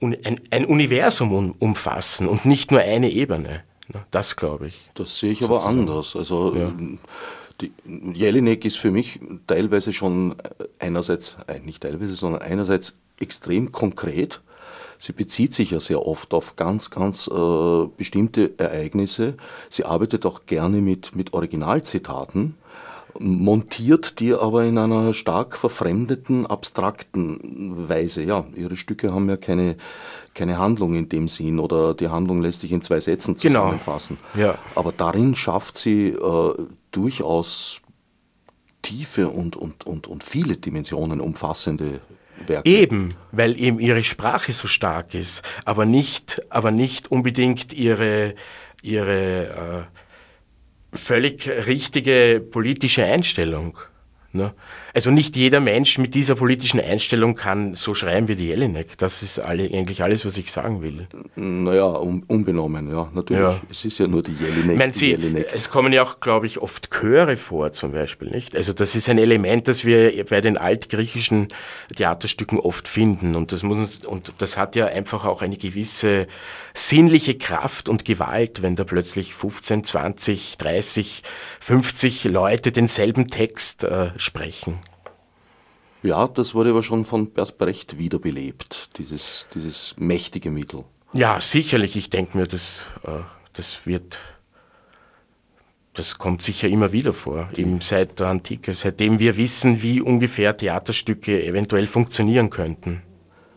[0.00, 3.62] ein, ein Universum umfassen und nicht nur eine Ebene.
[4.10, 4.88] Das glaube ich.
[4.94, 6.14] Das sehe ich aber anders.
[6.16, 6.72] Also ja.
[7.60, 7.72] die,
[8.14, 10.34] Jelinek ist für mich teilweise schon
[10.78, 14.40] einerseits, äh, nicht teilweise, sondern einerseits extrem konkret.
[14.98, 19.34] Sie bezieht sich ja sehr oft auf ganz, ganz äh, bestimmte Ereignisse.
[19.68, 22.56] Sie arbeitet auch gerne mit, mit Originalzitaten
[23.20, 28.22] montiert die aber in einer stark verfremdeten, abstrakten Weise.
[28.22, 29.76] Ja, ihre Stücke haben ja keine,
[30.34, 33.60] keine Handlung in dem Sinn oder die Handlung lässt sich in zwei Sätzen genau.
[33.60, 34.16] zusammenfassen.
[34.34, 34.46] Genau.
[34.46, 34.58] Ja.
[34.74, 36.54] Aber darin schafft sie äh,
[36.90, 37.82] durchaus
[38.80, 42.00] tiefe und, und, und, und viele Dimensionen umfassende
[42.46, 42.68] Werke.
[42.68, 48.34] Eben, weil eben ihre Sprache so stark ist, aber nicht, aber nicht unbedingt ihre,
[48.82, 50.00] ihre äh,
[50.92, 53.78] völlig richtige politische Einstellung.
[54.32, 54.54] Ne?
[54.92, 58.98] Also nicht jeder Mensch mit dieser politischen Einstellung kann so schreiben wie die Jelinek.
[58.98, 61.06] Das ist alle, eigentlich alles, was ich sagen will.
[61.36, 63.42] Naja, un, unbenommen, ja, natürlich.
[63.42, 63.60] Ja.
[63.70, 64.76] Es ist ja nur die Jelinek.
[64.76, 65.48] Meine, Sie, Jelinek.
[65.54, 68.30] Es kommen ja auch, glaube ich, oft Chöre vor zum Beispiel.
[68.30, 68.56] Nicht?
[68.56, 71.48] Also das ist ein Element, das wir bei den altgriechischen
[71.94, 73.36] Theaterstücken oft finden.
[73.36, 76.26] Und das, muss, und das hat ja einfach auch eine gewisse
[76.74, 81.22] sinnliche Kraft und Gewalt, wenn da plötzlich 15, 20, 30,
[81.60, 84.79] 50 Leute denselben Text äh, sprechen.
[86.02, 90.84] Ja, das wurde aber schon von Bert Brecht wiederbelebt, dieses, dieses mächtige Mittel.
[91.12, 91.96] Ja, sicherlich.
[91.96, 93.20] Ich denke mir, das, äh,
[93.52, 94.18] das wird,
[95.92, 100.56] das kommt sicher immer wieder vor, eben seit der Antike, seitdem wir wissen, wie ungefähr
[100.56, 103.02] Theaterstücke eventuell funktionieren könnten.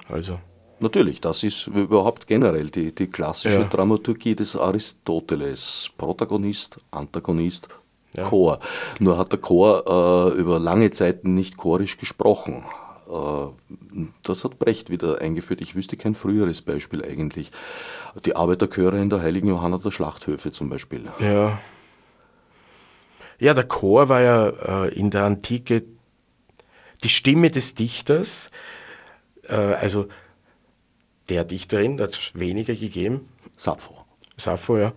[0.09, 0.39] Also.
[0.79, 3.63] Natürlich, das ist überhaupt generell die, die klassische ja.
[3.63, 5.89] Dramaturgie des Aristoteles.
[5.97, 7.69] Protagonist, Antagonist,
[8.15, 8.27] ja.
[8.27, 8.59] Chor.
[8.99, 12.63] Nur hat der Chor äh, über lange Zeit nicht chorisch gesprochen.
[13.09, 15.61] Äh, das hat Brecht wieder eingeführt.
[15.61, 17.51] Ich wüsste kein früheres Beispiel eigentlich.
[18.25, 21.09] Die Arbeiterchöre in der Heiligen Johanna der Schlachthöfe zum Beispiel.
[21.19, 21.59] Ja.
[23.39, 25.83] Ja, der Chor war ja äh, in der Antike
[27.03, 28.49] die Stimme des Dichters.
[29.43, 30.07] Äh, also
[31.29, 33.27] der Dichterin, hat es weniger gegeben.
[33.57, 34.05] Sappho.
[34.37, 34.93] Sappho, ja.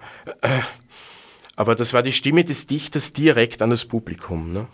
[1.57, 4.53] Aber das war die Stimme des Dichters direkt an das Publikum.
[4.53, 4.66] Ne?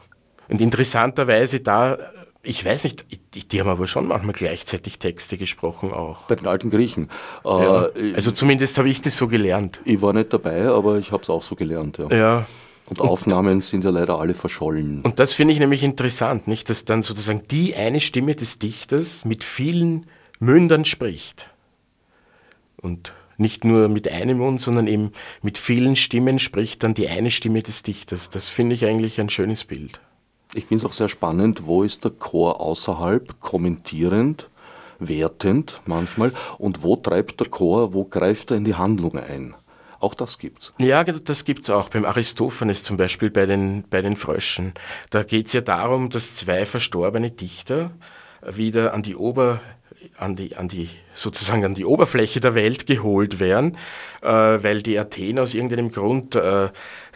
[0.48, 1.96] Und interessanterweise da,
[2.42, 6.22] ich weiß nicht, die, haben aber schon manchmal gleichzeitig Texte gesprochen auch.
[6.22, 7.08] Bei den alten Griechen.
[7.44, 9.80] Ja, äh, also zumindest habe ich das so gelernt.
[9.84, 11.98] Ich war nicht dabei, aber ich habe es auch so gelernt.
[11.98, 12.08] Ja.
[12.10, 12.46] ja.
[12.86, 15.02] Und Aufnahmen sind ja leider alle verschollen.
[15.02, 19.24] Und das finde ich nämlich interessant, nicht, dass dann sozusagen die eine Stimme des Dichters
[19.24, 20.06] mit vielen
[20.40, 21.48] Mündern spricht.
[22.76, 27.30] Und nicht nur mit einem Mund, sondern eben mit vielen Stimmen spricht dann die eine
[27.30, 28.30] Stimme des Dichters.
[28.30, 30.00] Das finde ich eigentlich ein schönes Bild.
[30.54, 34.50] Ich finde es auch sehr spannend, wo ist der Chor außerhalb, kommentierend,
[34.98, 39.54] wertend manchmal, und wo treibt der Chor, wo greift er in die Handlung ein?
[39.98, 40.72] Auch das gibt's.
[40.78, 41.88] Ja, das gibt's auch.
[41.88, 44.74] Beim Aristophanes zum Beispiel bei den, bei den Fröschen.
[45.10, 47.92] Da geht es ja darum, dass zwei verstorbene Dichter
[48.44, 49.60] wieder an die Ober
[50.16, 53.76] an die, an die, sozusagen an die Oberfläche der Welt geholt werden,
[54.22, 56.70] äh, weil die Athener aus irgendeinem Grund, äh,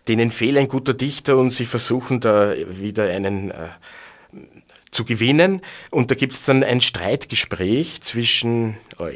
[0.09, 3.69] denen fehlt ein guter Dichter und sie versuchen da wieder einen äh,
[4.91, 5.63] zu gewinnen.
[5.91, 9.09] Und da gibt es dann ein Streitgespräch zwischen oh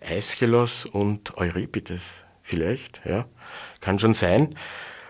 [0.00, 2.22] Aeschylus und Euripides.
[2.42, 3.26] Vielleicht, ja,
[3.80, 4.54] kann schon sein.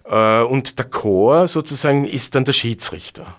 [0.05, 3.37] Äh, und der Chor sozusagen ist dann der Schiedsrichter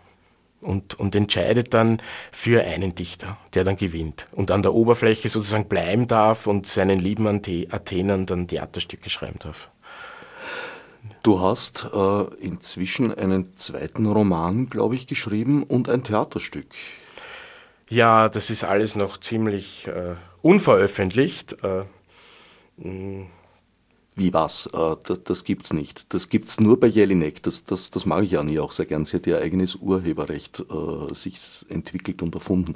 [0.62, 5.68] und, und entscheidet dann für einen Dichter, der dann gewinnt und an der Oberfläche sozusagen
[5.68, 9.70] bleiben darf und seinen lieben Athenern dann Theaterstücke schreiben darf.
[11.24, 16.68] Du hast äh, inzwischen einen zweiten Roman, glaube ich, geschrieben und ein Theaterstück.
[17.90, 21.58] Ja, das ist alles noch ziemlich äh, unveröffentlicht.
[21.64, 21.84] Äh,
[24.20, 26.14] wie was, äh, das, das es nicht.
[26.14, 28.86] Das gibt es nur bei Jelinek, das, das, das mag ich ja nie auch sehr
[28.86, 29.06] gern.
[29.06, 32.76] Sie hat ihr eigenes Urheberrecht äh, sich entwickelt und erfunden.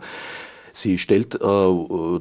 [0.76, 1.38] Sie stellt äh,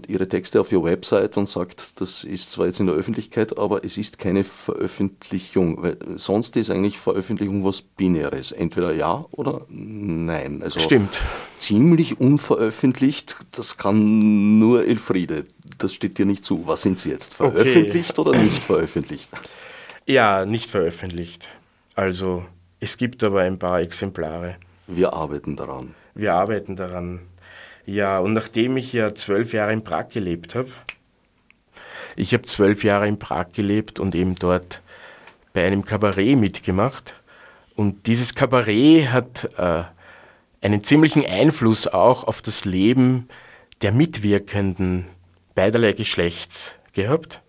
[0.09, 3.83] ihre Texte auf ihre Website und sagt, das ist zwar jetzt in der Öffentlichkeit, aber
[3.83, 5.83] es ist keine Veröffentlichung.
[5.83, 8.53] Weil sonst ist eigentlich Veröffentlichung was Binäres.
[8.53, 10.63] Entweder ja oder nein.
[10.63, 11.19] Also Stimmt.
[11.57, 15.47] Ziemlich unveröffentlicht, das kann nur Elfriede.
[15.79, 16.67] Das steht dir nicht zu.
[16.67, 17.33] Was sind Sie jetzt?
[17.33, 18.29] Veröffentlicht okay.
[18.29, 19.31] oder nicht veröffentlicht?
[20.07, 21.49] Ja, nicht veröffentlicht.
[21.95, 22.45] Also
[22.81, 24.57] es gibt aber ein paar Exemplare.
[24.89, 25.95] Wir arbeiten daran.
[26.15, 27.21] Wir arbeiten daran.
[27.85, 30.71] Ja, und nachdem ich ja zwölf Jahre in Prag gelebt habe,
[32.15, 34.83] ich habe zwölf Jahre in Prag gelebt und eben dort
[35.53, 37.15] bei einem Kabarett mitgemacht.
[37.75, 39.85] Und dieses Kabarett hat äh,
[40.61, 43.29] einen ziemlichen Einfluss auch auf das Leben
[43.81, 45.07] der Mitwirkenden
[45.55, 47.41] beiderlei Geschlechts gehabt.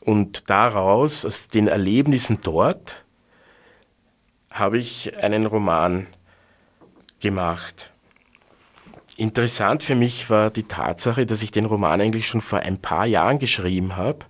[0.00, 3.04] Und daraus, aus den Erlebnissen dort,
[4.50, 6.06] habe ich einen Roman
[7.20, 7.89] gemacht.
[9.20, 13.04] Interessant für mich war die Tatsache, dass ich den Roman eigentlich schon vor ein paar
[13.04, 14.20] Jahren geschrieben habe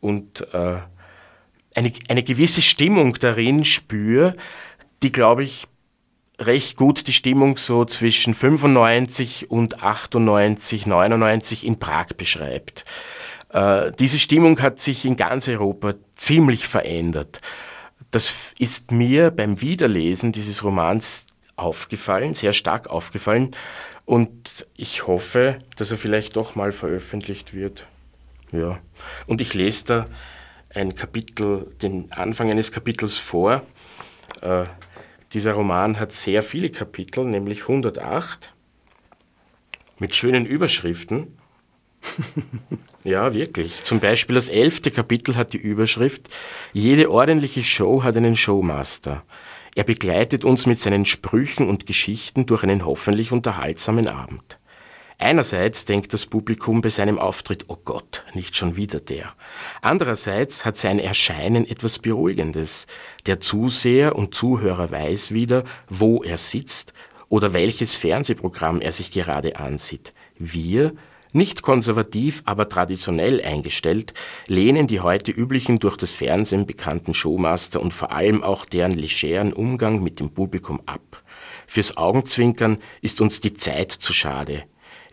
[0.00, 0.78] und äh,
[1.76, 4.32] eine, eine gewisse Stimmung darin spüre,
[5.04, 5.68] die, glaube ich,
[6.40, 12.82] recht gut die Stimmung so zwischen 95 und 98, 99 in Prag beschreibt.
[13.50, 17.40] Äh, diese Stimmung hat sich in ganz Europa ziemlich verändert.
[18.10, 23.52] Das ist mir beim Wiederlesen dieses Romans aufgefallen, sehr stark aufgefallen.
[24.04, 27.86] Und ich hoffe, dass er vielleicht doch mal veröffentlicht wird.
[28.50, 28.78] Ja.
[29.26, 30.06] Und ich lese da
[30.74, 33.62] ein Kapitel, den Anfang eines Kapitels vor.
[34.40, 34.64] Äh,
[35.32, 38.52] dieser Roman hat sehr viele Kapitel, nämlich 108,
[39.98, 41.38] mit schönen Überschriften.
[43.04, 43.84] ja, wirklich.
[43.84, 46.28] Zum Beispiel das elfte Kapitel hat die Überschrift
[46.72, 49.22] Jede ordentliche Show hat einen Showmaster.
[49.74, 54.58] Er begleitet uns mit seinen Sprüchen und Geschichten durch einen hoffentlich unterhaltsamen Abend.
[55.18, 59.32] Einerseits denkt das Publikum bei seinem Auftritt, oh Gott, nicht schon wieder der.
[59.80, 62.86] Andererseits hat sein Erscheinen etwas Beruhigendes.
[63.26, 66.92] Der Zuseher und Zuhörer weiß wieder, wo er sitzt
[67.28, 70.12] oder welches Fernsehprogramm er sich gerade ansieht.
[70.38, 70.92] Wir,
[71.32, 74.14] nicht konservativ, aber traditionell eingestellt,
[74.46, 79.52] lehnen die heute üblichen durch das Fernsehen bekannten Showmaster und vor allem auch deren legeren
[79.52, 81.22] Umgang mit dem Publikum ab.
[81.66, 84.64] Fürs Augenzwinkern ist uns die Zeit zu schade.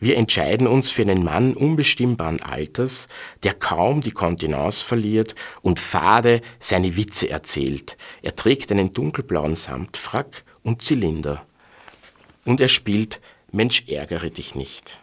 [0.02, 3.08] Wir entscheiden uns für einen Mann unbestimmbaren Alters,
[3.44, 7.98] der kaum die Kontenance verliert und fade seine Witze erzählt.
[8.22, 11.46] Er trägt einen dunkelblauen Samtfrack und Zylinder.
[12.46, 13.20] Und er spielt
[13.52, 15.00] Mensch ärgere dich nicht.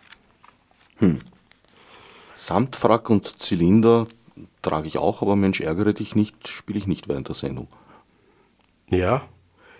[0.96, 1.20] Hm.
[2.34, 4.06] Samtfrack und Zylinder
[4.62, 7.68] trage ich auch, aber Mensch ärgere dich nicht, spiele ich nicht während der Sendung.
[8.88, 9.28] Ja,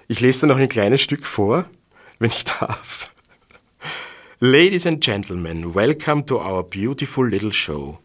[0.08, 1.66] ich lese da noch ein kleines Stück vor,
[2.18, 3.12] wenn ich darf.
[4.38, 7.98] Ladies and Gentlemen, welcome to our beautiful little show.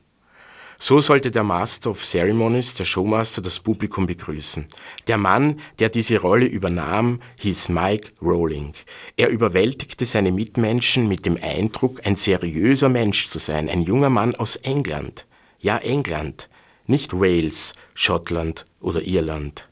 [0.83, 4.65] So sollte der Master of Ceremonies, der Showmaster, das Publikum begrüßen.
[5.05, 8.73] Der Mann, der diese Rolle übernahm, hieß Mike Rowling.
[9.15, 14.33] Er überwältigte seine Mitmenschen mit dem Eindruck, ein seriöser Mensch zu sein, ein junger Mann
[14.33, 15.27] aus England.
[15.59, 16.49] Ja, England,
[16.87, 19.67] nicht Wales, Schottland oder Irland.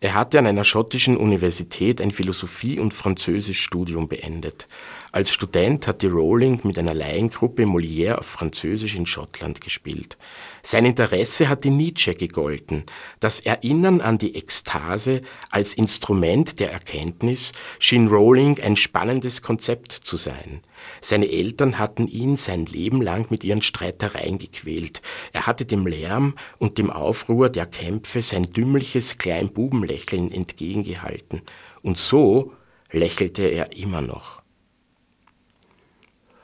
[0.00, 4.68] Er hatte an einer schottischen Universität ein Philosophie- und Französischstudium beendet.
[5.10, 10.16] Als Student hatte Rowling mit einer Laiengruppe Molière auf Französisch in Schottland gespielt.
[10.62, 12.84] Sein Interesse hatte Nietzsche gegolten.
[13.18, 20.16] Das Erinnern an die Ekstase als Instrument der Erkenntnis schien Rowling ein spannendes Konzept zu
[20.16, 20.60] sein.
[21.00, 25.02] Seine Eltern hatten ihn sein Leben lang mit ihren Streitereien gequält.
[25.32, 31.42] Er hatte dem Lärm und dem Aufruhr der Kämpfe sein dümmliches Kleinbubenlächeln entgegengehalten.
[31.82, 32.52] Und so
[32.92, 34.42] lächelte er immer noch.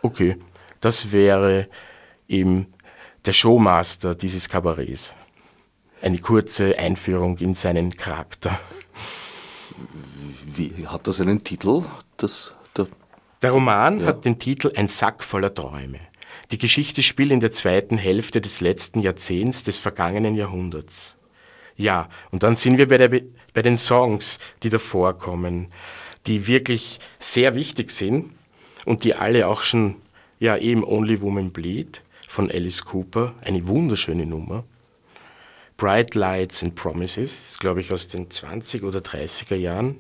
[0.02, 0.36] Okay,
[0.80, 1.68] das wäre
[2.28, 2.66] eben
[3.24, 5.16] der Showmaster dieses Kabarets.
[6.02, 8.60] Eine kurze Einführung in seinen Charakter.
[10.44, 11.84] Wie, hat das einen Titel?
[12.18, 12.86] Das, der,
[13.44, 14.06] der Roman ja.
[14.06, 16.00] hat den Titel Ein Sack voller Träume.
[16.50, 21.16] Die Geschichte spielt in der zweiten Hälfte des letzten Jahrzehnts des vergangenen Jahrhunderts.
[21.76, 23.10] Ja, und dann sind wir bei, der,
[23.52, 25.68] bei den Songs, die da vorkommen,
[26.26, 28.32] die wirklich sehr wichtig sind
[28.86, 29.96] und die alle auch schon,
[30.40, 34.64] ja eben Only Woman Bleed von Alice Cooper, eine wunderschöne Nummer.
[35.76, 39.98] Bright Lights and Promises, ist glaube ich aus den 20 oder 30er Jahren.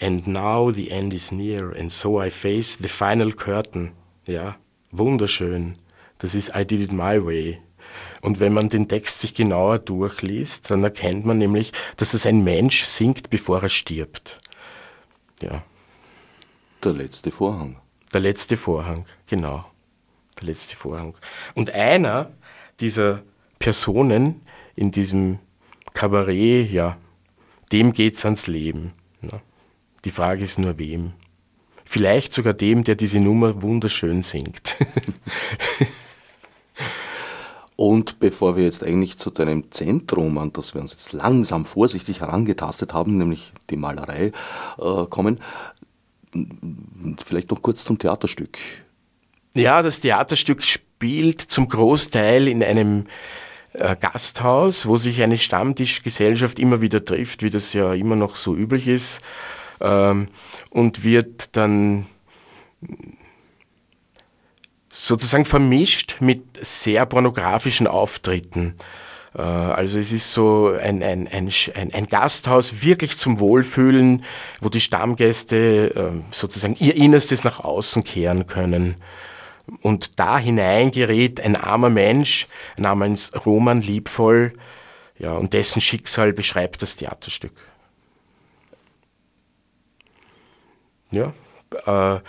[0.00, 3.92] And now the end is near and so I face the final curtain.
[4.26, 4.56] Ja,
[4.92, 5.74] wunderschön.
[6.18, 7.58] Das ist I did it my way.
[8.20, 12.44] Und wenn man den Text sich genauer durchliest, dann erkennt man nämlich, dass es ein
[12.44, 14.38] Mensch singt, bevor er stirbt.
[15.42, 15.62] Ja.
[16.84, 17.80] Der letzte Vorhang.
[18.12, 19.64] Der letzte Vorhang, genau.
[20.38, 21.14] Der letzte Vorhang.
[21.54, 22.30] Und einer
[22.80, 23.22] dieser
[23.58, 24.42] Personen
[24.76, 25.38] in diesem
[25.92, 26.96] Kabarett, ja,
[27.72, 28.92] dem geht's ans Leben.
[29.20, 29.40] Ne?
[30.04, 31.12] Die Frage ist nur wem.
[31.84, 34.76] Vielleicht sogar dem, der diese Nummer wunderschön singt.
[37.76, 42.20] Und bevor wir jetzt eigentlich zu deinem Zentrum, an das wir uns jetzt langsam vorsichtig
[42.20, 44.32] herangetastet haben, nämlich die Malerei,
[44.78, 45.38] äh, kommen,
[47.24, 48.58] vielleicht noch kurz zum Theaterstück.
[49.54, 53.06] Ja, das Theaterstück spielt zum Großteil in einem
[53.74, 58.56] äh, Gasthaus, wo sich eine Stammtischgesellschaft immer wieder trifft, wie das ja immer noch so
[58.56, 59.20] üblich ist,
[59.80, 60.28] ähm,
[60.70, 62.06] und wird dann
[64.88, 68.74] sozusagen vermischt mit sehr pornografischen Auftritten.
[69.34, 74.24] Äh, also es ist so ein, ein, ein, ein, Gasthaus wirklich zum Wohlfühlen,
[74.60, 78.96] wo die Stammgäste äh, sozusagen ihr Innerstes nach außen kehren können.
[79.82, 84.54] Und da hinein gerät ein armer Mensch namens Roman Liebvoll,
[85.18, 87.52] ja, und dessen Schicksal beschreibt das Theaterstück.
[91.10, 91.32] Ja,
[91.86, 92.20] äh,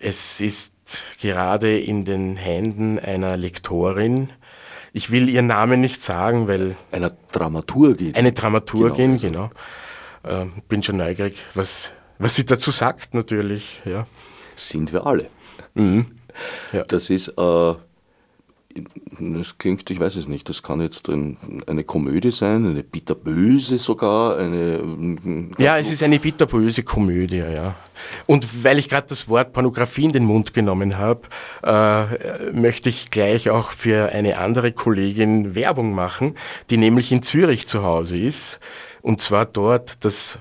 [0.00, 0.72] es ist
[1.20, 4.30] gerade in den Händen einer Lektorin.
[4.92, 6.76] Ich will ihren Namen nicht sagen, weil.
[6.90, 8.14] Einer Dramaturgin.
[8.14, 9.50] Eine Dramaturgin, genau.
[10.22, 10.42] genau.
[10.42, 13.82] Äh, bin schon neugierig, was, was sie dazu sagt, natürlich.
[13.84, 14.06] Ja.
[14.56, 15.28] Sind wir alle.
[15.74, 16.06] Mhm.
[16.72, 16.82] Ja.
[16.84, 17.74] Das ist, äh,
[19.18, 24.36] das klingt, ich weiß es nicht, das kann jetzt eine Komödie sein, eine bitterböse sogar,
[24.36, 24.80] eine.
[25.58, 27.74] Ja, es ist eine bitterböse Komödie, ja.
[28.26, 31.22] Und weil ich gerade das Wort Pornografie in den Mund genommen habe,
[31.62, 36.36] äh, möchte ich gleich auch für eine andere Kollegin Werbung machen,
[36.70, 38.60] die nämlich in Zürich zu Hause ist,
[39.02, 40.38] und zwar dort das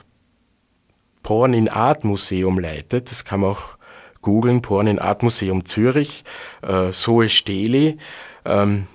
[1.23, 3.09] Porn in Art Museum leitet.
[3.09, 3.78] Das kann man auch
[4.21, 6.23] googeln, Porn in Art Museum Zürich,
[6.61, 7.97] äh, Zoe Steli.
[8.45, 8.87] Ähm,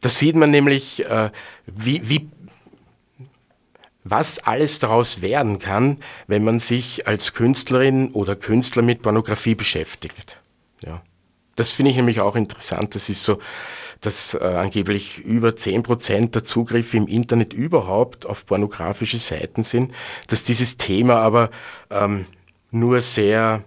[0.00, 1.30] da sieht man nämlich, äh,
[1.66, 2.30] wie, wie,
[4.04, 10.40] was alles daraus werden kann, wenn man sich als Künstlerin oder Künstler mit Pornografie beschäftigt.
[10.84, 11.02] Ja.
[11.56, 12.94] Das finde ich nämlich auch interessant.
[12.94, 13.40] Das ist so,
[14.00, 19.92] dass äh, angeblich über 10% der Zugriffe im Internet überhaupt auf pornografische Seiten sind,
[20.28, 21.50] dass dieses Thema aber
[21.90, 22.26] ähm,
[22.70, 23.64] nur sehr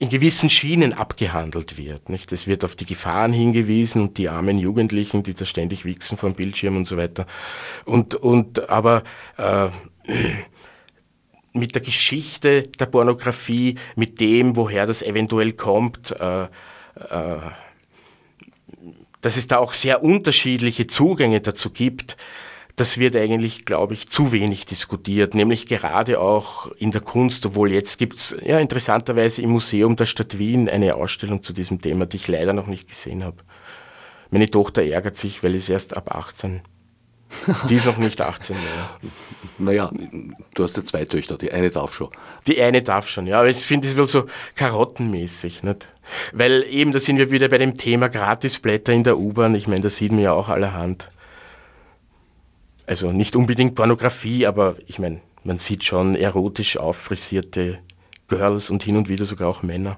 [0.00, 2.08] in gewissen Schienen abgehandelt wird.
[2.08, 2.32] Nicht?
[2.32, 6.32] Es wird auf die Gefahren hingewiesen und die armen Jugendlichen, die da ständig wichsen vom
[6.32, 7.26] Bildschirm und so weiter.
[7.84, 9.04] Und, und aber
[9.36, 9.68] äh,
[11.52, 16.48] mit der Geschichte der Pornografie, mit dem, woher das eventuell kommt, äh, äh,
[19.20, 22.16] dass es da auch sehr unterschiedliche Zugänge dazu gibt,
[22.76, 27.72] das wird eigentlich, glaube ich, zu wenig diskutiert, nämlich gerade auch in der Kunst, obwohl
[27.72, 32.06] jetzt gibt es ja interessanterweise im Museum der Stadt Wien eine Ausstellung zu diesem Thema,
[32.06, 33.38] die ich leider noch nicht gesehen habe.
[34.30, 36.62] Meine Tochter ärgert sich, weil es erst ab 18
[37.68, 38.90] die ist noch nicht 18 mehr.
[39.58, 39.90] Naja,
[40.54, 42.08] du hast ja zwei Töchter, die eine darf schon.
[42.46, 45.86] Die eine darf schon, ja, aber ich finde es wohl so karottenmäßig, nicht?
[46.32, 49.54] Weil eben, da sind wir wieder bei dem Thema Gratisblätter in der U-Bahn.
[49.54, 51.10] Ich meine, da sieht man ja auch allerhand.
[52.90, 57.78] Also nicht unbedingt Pornografie, aber ich meine, man sieht schon erotisch auffrisierte
[58.26, 59.96] Girls und hin und wieder sogar auch Männer.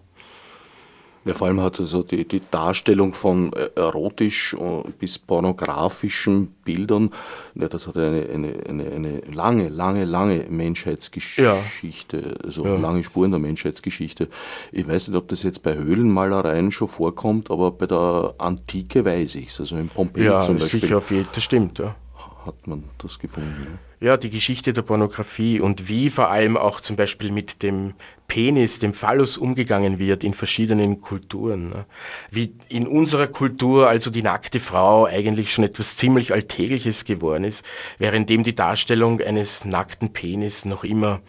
[1.25, 7.13] Ja, vor allem hat also die, die Darstellung von äh, erotisch äh, bis pornografischen Bildern,
[7.55, 12.45] ja, das hat eine, eine, eine, eine lange, lange, lange Menschheitsgeschichte, ja.
[12.45, 12.77] also ja.
[12.77, 14.29] lange Spuren der Menschheitsgeschichte.
[14.71, 19.37] Ich weiß nicht, ob das jetzt bei Höhlenmalereien schon vorkommt, aber bei der Antike weiß
[19.37, 20.81] ich es, also in Pompeji ja, zum Beispiel.
[20.81, 21.97] Ja, sicher auf jeden das stimmt, ja
[22.45, 23.79] hat man das gefunden.
[24.01, 27.95] Ja, die Geschichte der Pornografie und wie vor allem auch zum Beispiel mit dem
[28.27, 31.69] Penis, dem Phallus umgegangen wird in verschiedenen Kulturen.
[31.69, 31.87] Ne?
[32.31, 37.65] Wie in unserer Kultur also die nackte Frau eigentlich schon etwas ziemlich Alltägliches geworden ist,
[37.99, 41.21] währenddem die Darstellung eines nackten Penis noch immer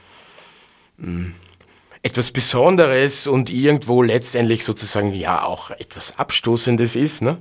[0.98, 1.34] hm,
[2.04, 7.22] etwas Besonderes und irgendwo letztendlich sozusagen ja auch etwas Abstoßendes ist.
[7.22, 7.38] Ne?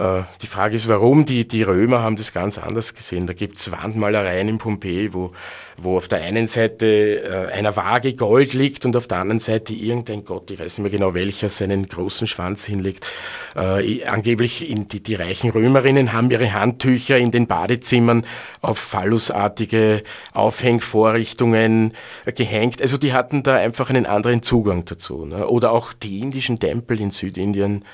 [0.00, 1.26] Äh, die Frage ist, warum?
[1.26, 3.26] Die, die Römer haben das ganz anders gesehen.
[3.26, 5.32] Da gibt es Wandmalereien in Pompeji, wo,
[5.76, 9.74] wo auf der einen Seite äh, einer Waage Gold liegt und auf der anderen Seite
[9.74, 13.06] irgendein Gott, ich weiß nicht mehr genau welcher, seinen großen Schwanz hinlegt.
[13.54, 18.24] Äh, angeblich in die, die reichen Römerinnen haben ihre Handtücher in den Badezimmern
[18.62, 21.92] auf phallusartige Aufhängvorrichtungen
[22.24, 22.80] äh, gehängt.
[22.80, 25.26] Also die hatten da einfach einen anderen Zugang dazu.
[25.26, 25.46] Ne?
[25.46, 27.84] Oder auch die indischen Tempel in Südindien,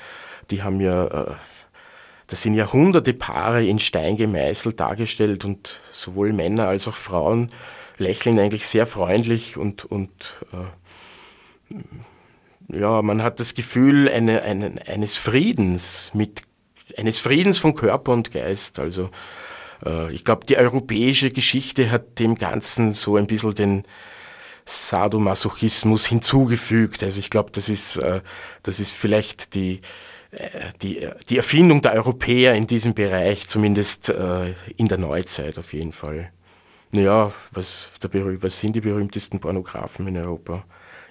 [0.51, 1.35] die haben ja äh,
[2.27, 7.49] das sind ja hunderte Paare in Stein gemeißelt dargestellt und sowohl Männer als auch Frauen
[7.97, 10.11] lächeln eigentlich sehr freundlich und, und
[10.53, 11.77] äh,
[12.69, 16.41] ja, man hat das Gefühl eine, eine, eines Friedens mit
[16.95, 18.79] eines Friedens von Körper und Geist.
[18.79, 19.09] Also
[19.85, 23.83] äh, ich glaube, die europäische Geschichte hat dem Ganzen so ein bisschen den
[24.65, 27.03] Sadomasochismus hinzugefügt.
[27.03, 28.21] Also ich glaube, das ist, äh,
[28.63, 29.81] das ist vielleicht die,
[30.81, 35.91] die, die Erfindung der Europäer in diesem Bereich, zumindest äh, in der Neuzeit auf jeden
[35.91, 36.31] Fall.
[36.91, 40.63] Ja, was, der, was sind die berühmtesten Pornografen in Europa?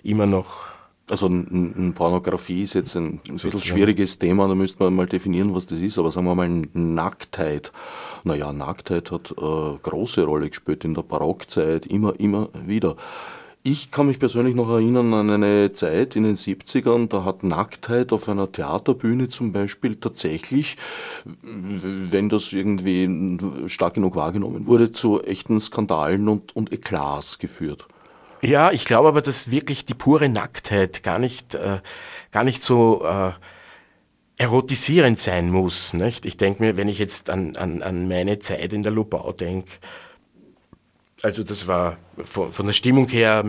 [0.03, 0.77] Immer noch
[1.09, 5.55] also n, Pornografie ist jetzt ein, ein bisschen schwieriges Thema, da müsste man mal definieren,
[5.55, 7.71] was das ist, aber sagen wir mal Nacktheit.
[8.25, 12.97] Naja, Nacktheit hat äh, große Rolle gespielt in der Barockzeit, immer, immer wieder.
[13.69, 18.13] Ich kann mich persönlich noch erinnern an eine Zeit in den 70ern, da hat Nacktheit
[18.13, 20.77] auf einer Theaterbühne zum Beispiel tatsächlich,
[21.43, 23.37] wenn das irgendwie
[23.67, 27.89] stark genug wahrgenommen wurde, zu echten Skandalen und, und Eklats geführt.
[28.41, 31.81] Ja, ich glaube aber, dass wirklich die pure Nacktheit gar nicht, äh,
[32.31, 33.33] gar nicht so äh,
[34.39, 35.93] erotisierend sein muss.
[35.93, 36.25] Nicht?
[36.25, 39.73] Ich denke mir, wenn ich jetzt an, an, an meine Zeit in der Lobau denke,
[41.23, 43.45] also das war von, der Stimmung her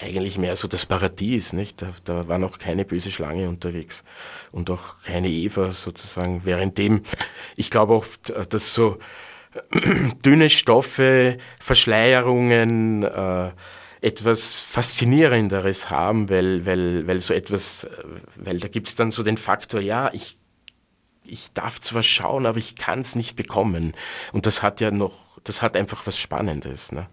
[0.00, 1.82] eigentlich mehr so das Paradies, nicht?
[1.82, 4.02] Da, da, war noch keine böse Schlange unterwegs
[4.50, 6.44] und auch keine Eva sozusagen.
[6.44, 7.02] Währenddem,
[7.56, 8.98] ich glaube oft, dass so
[10.24, 13.50] dünne Stoffe, Verschleierungen, äh,
[14.00, 17.86] etwas Faszinierenderes haben, weil, weil, weil so etwas,
[18.36, 20.38] weil da gibt es dann so den Faktor, ja, ich,
[21.30, 23.94] ich darf zwar schauen, aber ich kann es nicht bekommen.
[24.32, 26.92] Und das hat ja noch das hat einfach was Spannendes.
[26.92, 27.06] Ne?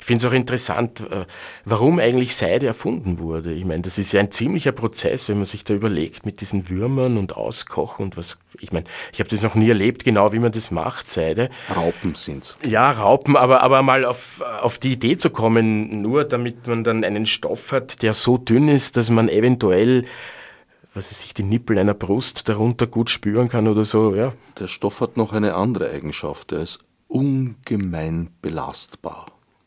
[0.00, 1.26] Ich finde es auch interessant, äh,
[1.64, 3.52] warum eigentlich Seide erfunden wurde.
[3.52, 6.68] Ich meine, das ist ja ein ziemlicher Prozess, wenn man sich da überlegt mit diesen
[6.70, 8.38] Würmern und Auskochen und was.
[8.60, 11.50] Ich meine, ich habe das noch nie erlebt, genau wie man das macht, Seide.
[11.74, 12.56] Raupen sind's.
[12.64, 17.04] Ja, Raupen, aber, aber mal auf, auf die Idee zu kommen, nur damit man dann
[17.04, 20.06] einen Stoff hat, der so dünn ist, dass man eventuell
[20.94, 24.30] was weiß ich, die Nippel einer Brust darunter gut spüren kann oder so, ja.
[24.58, 26.52] Der Stoff hat noch eine andere Eigenschaft.
[26.52, 29.26] Er ist ungemein belastbar.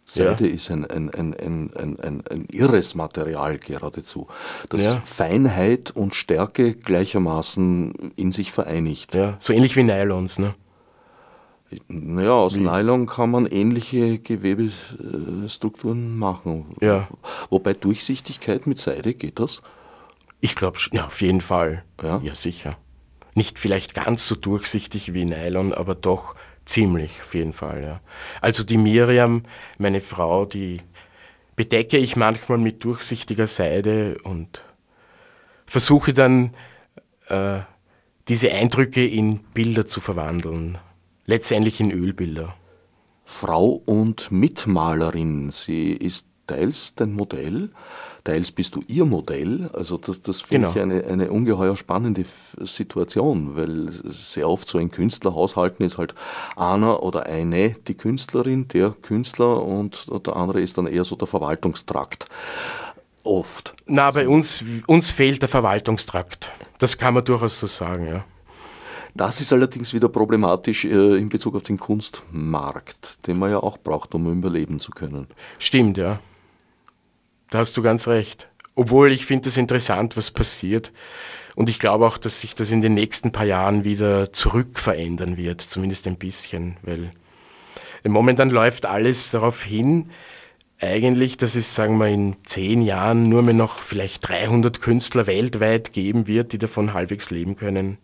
[0.09, 0.53] Seide ja.
[0.53, 4.28] ist ein, ein, ein, ein, ein, ein, irres Material geradezu,
[4.69, 5.01] das ja.
[5.03, 9.15] Feinheit und Stärke gleichermaßen in sich vereinigt.
[9.15, 10.55] Ja, so ähnlich wie Nylons, ne?
[11.89, 12.61] Naja, aus wie?
[12.61, 16.78] Nylon kann man ähnliche Gewebestrukturen machen.
[16.80, 17.09] Ja.
[17.49, 19.61] Wobei Durchsichtigkeit mit Seide, geht das?
[20.39, 21.83] Ich glaube, ja, auf jeden Fall.
[22.01, 22.19] Ja?
[22.23, 22.77] ja, sicher.
[23.33, 26.35] Nicht vielleicht ganz so durchsichtig wie Nylon, aber doch
[26.67, 28.01] Ziemlich, auf jeden Fall, ja.
[28.41, 29.43] Also die Miriam,
[29.77, 30.81] meine Frau, die
[31.55, 34.65] bedecke ich manchmal mit durchsichtiger Seide und
[35.65, 36.53] versuche dann
[37.29, 37.61] äh,
[38.27, 40.77] diese Eindrücke in Bilder zu verwandeln,
[41.25, 42.53] letztendlich in Ölbilder.
[43.23, 47.69] Frau und Mitmalerin, sie ist teils dein Modell,
[48.23, 49.69] teils bist du ihr Modell.
[49.73, 50.71] Also das, das finde genau.
[50.71, 52.25] ich eine, eine ungeheuer spannende
[52.59, 56.15] Situation, weil sehr oft so ein Künstlerhaushalten ist halt
[56.55, 61.27] einer oder eine die Künstlerin, der Künstler und der andere ist dann eher so der
[61.27, 62.25] Verwaltungstrakt.
[63.23, 63.75] Oft.
[63.85, 66.51] Na, bei uns, uns fehlt der Verwaltungstrakt.
[66.79, 68.25] Das kann man durchaus so sagen, ja.
[69.17, 73.77] Das ist allerdings wieder problematisch äh, in Bezug auf den Kunstmarkt, den man ja auch
[73.77, 75.25] braucht, um überleben zu können.
[75.57, 76.19] Stimmt, ja.
[77.49, 78.49] Da hast du ganz recht.
[78.75, 80.91] Obwohl ich finde es interessant, was passiert.
[81.55, 85.37] Und ich glaube auch, dass sich das in den nächsten paar Jahren wieder zurück verändern
[85.37, 87.11] wird, zumindest ein bisschen, weil
[88.03, 90.11] momentan läuft alles darauf hin,
[90.79, 95.91] eigentlich, dass es, sagen wir, in zehn Jahren nur mehr noch vielleicht 300 Künstler weltweit
[95.93, 97.97] geben wird, die davon halbwegs leben können.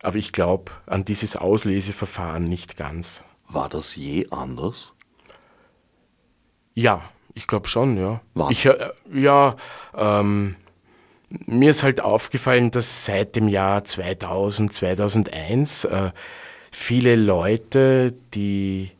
[0.00, 3.24] Aber ich glaube an dieses Ausleseverfahren nicht ganz.
[3.48, 4.92] War das je anders?
[6.74, 7.02] Ja,
[7.34, 8.20] ich glaube schon, ja.
[8.34, 8.50] Wann?
[8.50, 9.56] Ich, äh, ja,
[9.96, 10.56] ähm,
[11.46, 16.10] mir ist halt aufgefallen, dass seit dem Jahr 2000, 2001 äh,
[16.70, 18.90] viele Leute, die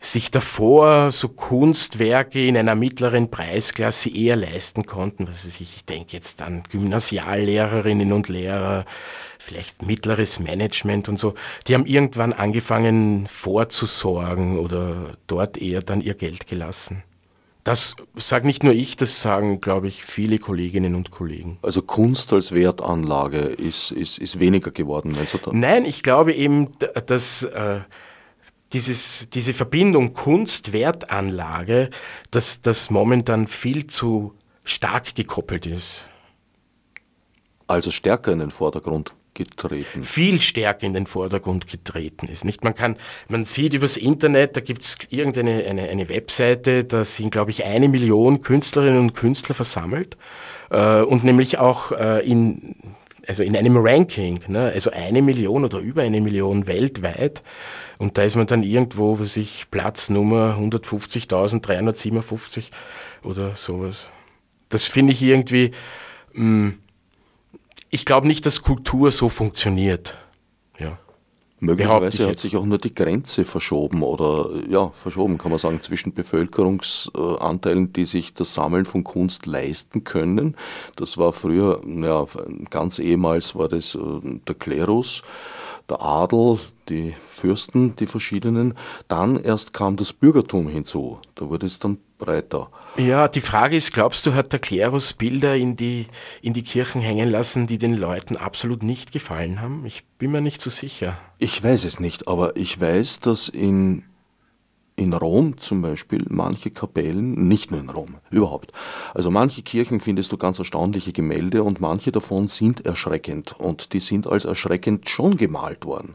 [0.00, 5.28] sich davor so Kunstwerke in einer mittleren Preisklasse eher leisten konnten.
[5.28, 8.86] Was weiß ich, ich denke jetzt an Gymnasiallehrerinnen und Lehrer,
[9.38, 11.34] vielleicht mittleres Management und so.
[11.66, 17.02] Die haben irgendwann angefangen vorzusorgen oder dort eher dann ihr Geld gelassen.
[17.64, 21.58] Das sage nicht nur ich, das sagen, glaube ich, viele Kolleginnen und Kollegen.
[21.62, 25.16] Also Kunst als Wertanlage ist, ist, ist weniger geworden.
[25.18, 26.70] Also Nein, ich glaube eben,
[27.06, 27.80] dass äh,
[28.72, 31.90] dieses, diese Verbindung Kunst-Wertanlage,
[32.30, 34.34] dass das momentan viel zu
[34.64, 36.08] stark gekoppelt ist.
[37.66, 39.12] Also stärker in den Vordergrund
[39.44, 40.02] getreten.
[40.02, 42.44] Viel stärker in den Vordergrund getreten ist.
[42.44, 42.62] Nicht?
[42.62, 42.96] Man, kann,
[43.28, 47.64] man sieht übers Internet, da gibt es irgendeine eine, eine Webseite, da sind, glaube ich,
[47.64, 50.16] eine Million Künstlerinnen und Künstler versammelt
[50.70, 52.76] äh, und nämlich auch äh, in,
[53.26, 54.70] also in einem Ranking, ne?
[54.74, 57.42] also eine Million oder über eine Million weltweit.
[57.98, 62.70] Und da ist man dann irgendwo, was ich, Platz Nummer 150.357
[63.22, 64.10] oder sowas.
[64.70, 65.72] Das finde ich irgendwie,
[66.32, 66.78] mh, mm,
[67.90, 70.14] ich glaube nicht, dass Kultur so funktioniert.
[70.78, 70.98] Ja.
[71.62, 76.14] Möglicherweise hat sich auch nur die Grenze verschoben oder ja, verschoben kann man sagen, zwischen
[76.14, 80.56] Bevölkerungsanteilen, die sich das Sammeln von Kunst leisten können.
[80.96, 82.24] Das war früher, ja,
[82.70, 83.98] ganz ehemals war das äh,
[84.48, 85.20] der Klerus,
[85.90, 88.72] der Adel, die Fürsten, die verschiedenen.
[89.08, 91.18] Dann erst kam das Bürgertum hinzu.
[91.34, 92.70] Da wurde es dann breiter.
[92.96, 96.06] Ja, die Frage ist, glaubst du, hat der Klerus Bilder in die,
[96.42, 99.84] in die Kirchen hängen lassen, die den Leuten absolut nicht gefallen haben?
[99.86, 101.18] Ich bin mir nicht so sicher.
[101.38, 104.04] Ich weiß es nicht, aber ich weiß, dass in,
[104.96, 108.72] in Rom zum Beispiel manche Kapellen, nicht nur in Rom, überhaupt,
[109.14, 114.00] also manche Kirchen findest du ganz erstaunliche Gemälde und manche davon sind erschreckend und die
[114.00, 116.14] sind als erschreckend schon gemalt worden.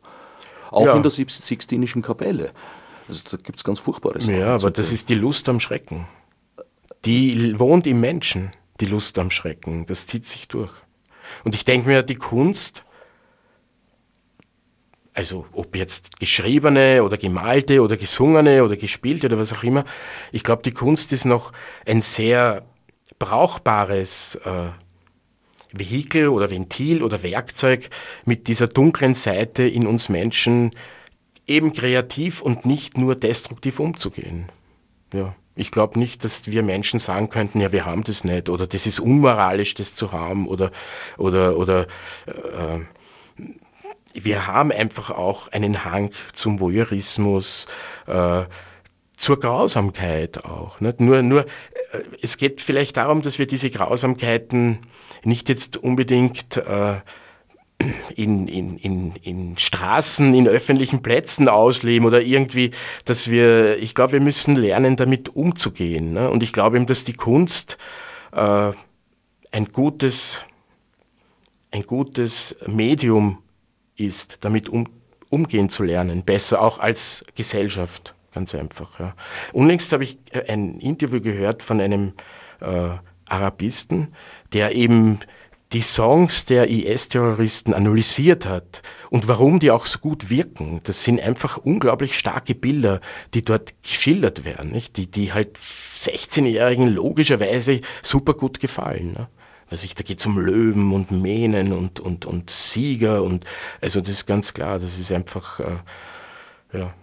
[0.72, 0.96] Auch ja.
[0.96, 2.52] in der Sixtinischen Kapelle.
[3.08, 4.40] Also da gibt es ganz furchtbare Sachen.
[4.40, 6.08] Ja, aber das ist die Lust am Schrecken.
[7.06, 9.86] Die wohnt im Menschen, die Lust am Schrecken.
[9.86, 10.72] Das zieht sich durch.
[11.44, 12.84] Und ich denke mir, die Kunst,
[15.14, 19.86] also ob jetzt geschriebene oder gemalte oder gesungene oder gespielte oder was auch immer,
[20.32, 21.52] ich glaube, die Kunst ist noch
[21.86, 22.66] ein sehr
[23.20, 24.70] brauchbares äh,
[25.72, 27.90] Vehikel oder Ventil oder Werkzeug
[28.26, 30.72] mit dieser dunklen Seite in uns Menschen
[31.48, 34.52] eben kreativ und nicht nur destruktiv umzugehen.
[35.14, 35.36] Ja.
[35.58, 38.86] Ich glaube nicht, dass wir Menschen sagen könnten, ja, wir haben das nicht oder das
[38.86, 40.72] ist unmoralisch, das zu haben oder
[41.18, 41.88] oder oder
[42.26, 42.82] äh,
[44.14, 47.68] wir haben einfach auch einen Hang zum Voyeurismus,
[48.08, 48.44] äh,
[49.16, 50.80] zur Grausamkeit auch.
[50.80, 51.00] Nicht?
[51.00, 54.80] Nur, nur, äh, es geht vielleicht darum, dass wir diese Grausamkeiten
[55.24, 56.98] nicht jetzt unbedingt äh,
[58.16, 62.72] in, in, in, in Straßen, in öffentlichen Plätzen ausleben oder irgendwie,
[63.04, 66.14] dass wir, ich glaube, wir müssen lernen, damit umzugehen.
[66.14, 66.30] Ne?
[66.30, 67.78] Und ich glaube eben, dass die Kunst
[68.32, 68.72] äh,
[69.52, 70.44] ein gutes,
[71.72, 73.40] ein gutes Medium
[73.98, 74.86] ist, damit um,
[75.30, 79.00] umgehen zu lernen, besser auch als Gesellschaft, ganz einfach.
[79.00, 79.16] Ja.
[79.52, 82.14] Unlängst habe ich äh, ein Interview gehört von einem
[82.62, 82.90] äh,
[83.28, 84.14] Arabisten,
[84.54, 85.20] der eben
[85.74, 90.80] die Songs der IS-Terroristen analysiert hat und warum die auch so gut wirken.
[90.84, 93.02] Das sind einfach unglaublich starke Bilder,
[93.34, 94.96] die dort geschildert werden, nicht?
[94.98, 99.14] Die, die halt 16-Jährigen logischerweise super gut gefallen.
[99.14, 99.28] Ne?
[99.70, 103.46] Also ich, da geht es um Löwen und Mähnen und, und, und Sieger und
[103.82, 106.94] also das ist ganz klar, das ist einfach, äh, ja.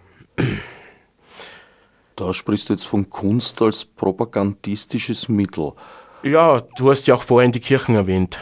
[2.15, 5.73] Da sprichst du jetzt von Kunst als propagandistisches Mittel.
[6.21, 8.39] Ja, du hast ja auch vorhin die Kirchen erwähnt.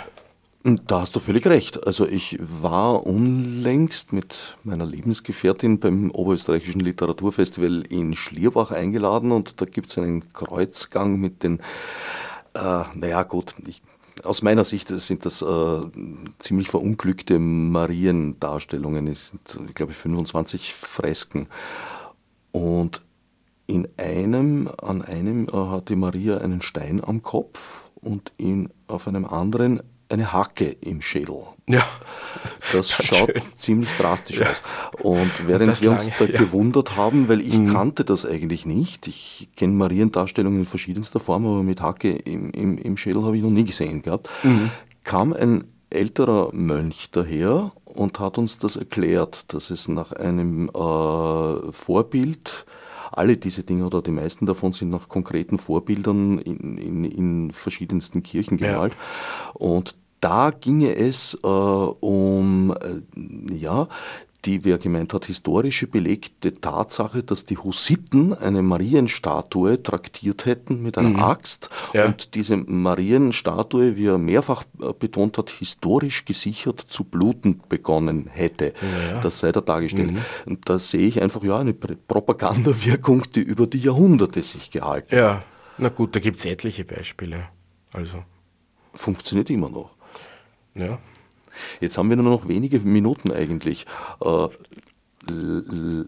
[0.64, 1.88] Da hast du völlig recht.
[1.88, 9.66] Also ich war unlängst mit meiner Lebensgefährtin beim Oberösterreichischen Literaturfestival in Schlierbach eingeladen und da
[9.66, 11.62] gibt es einen Kreuzgang mit den,
[12.54, 13.82] äh, naja gut, ich,
[14.24, 15.82] aus meiner Sicht sind das äh,
[16.38, 19.08] ziemlich verunglückte Mariendarstellungen.
[19.08, 21.48] Es sind, ich glaube, 25 Fresken.
[22.52, 23.02] Und
[23.66, 29.08] in einem, an einem äh, hat die Maria einen Stein am Kopf und in, auf
[29.08, 29.82] einem anderen
[30.12, 31.44] eine Hacke im Schädel.
[31.68, 31.86] Ja.
[32.72, 33.42] Das schaut schön.
[33.56, 34.50] ziemlich drastisch ja.
[34.50, 34.62] aus.
[35.02, 36.38] Und während wir uns da ja.
[36.38, 37.74] gewundert haben, weil ich mhm.
[37.74, 42.78] kannte das eigentlich nicht, ich kenne Mariendarstellungen in verschiedenster Form, aber mit Hacke im, im,
[42.78, 44.72] im Schädel habe ich noch nie gesehen gehabt, mhm.
[45.04, 51.72] kam ein älterer Mönch daher und hat uns das erklärt, dass es nach einem äh,
[51.72, 52.66] Vorbild
[53.12, 58.24] alle diese Dinge oder die meisten davon sind nach konkreten Vorbildern in, in, in verschiedensten
[58.24, 58.94] Kirchen gemalt.
[58.94, 59.52] Ja.
[59.54, 63.88] Und da ginge es äh, um äh, ja,
[64.46, 70.82] die, wie er gemeint hat, historische belegte Tatsache, dass die Hussiten eine Marienstatue traktiert hätten
[70.82, 71.24] mit einer mhm.
[71.24, 72.06] Axt ja.
[72.06, 78.74] und diese Marienstatue, wie er mehrfach äh, betont hat, historisch gesichert zu bluten begonnen hätte.
[79.12, 79.20] Ja.
[79.20, 80.14] Das sei da dargestellt.
[80.14, 80.22] Mhm.
[80.46, 85.18] Und da sehe ich einfach ja eine Propagandawirkung, die über die Jahrhunderte sich gehalten hat.
[85.18, 85.44] Ja,
[85.78, 87.48] na gut, da gibt es etliche Beispiele.
[87.94, 88.24] Also.
[88.94, 89.96] Funktioniert immer noch.
[90.76, 91.00] Ja.
[91.80, 93.86] Jetzt haben wir nur noch wenige Minuten eigentlich.
[94.24, 94.48] Äh,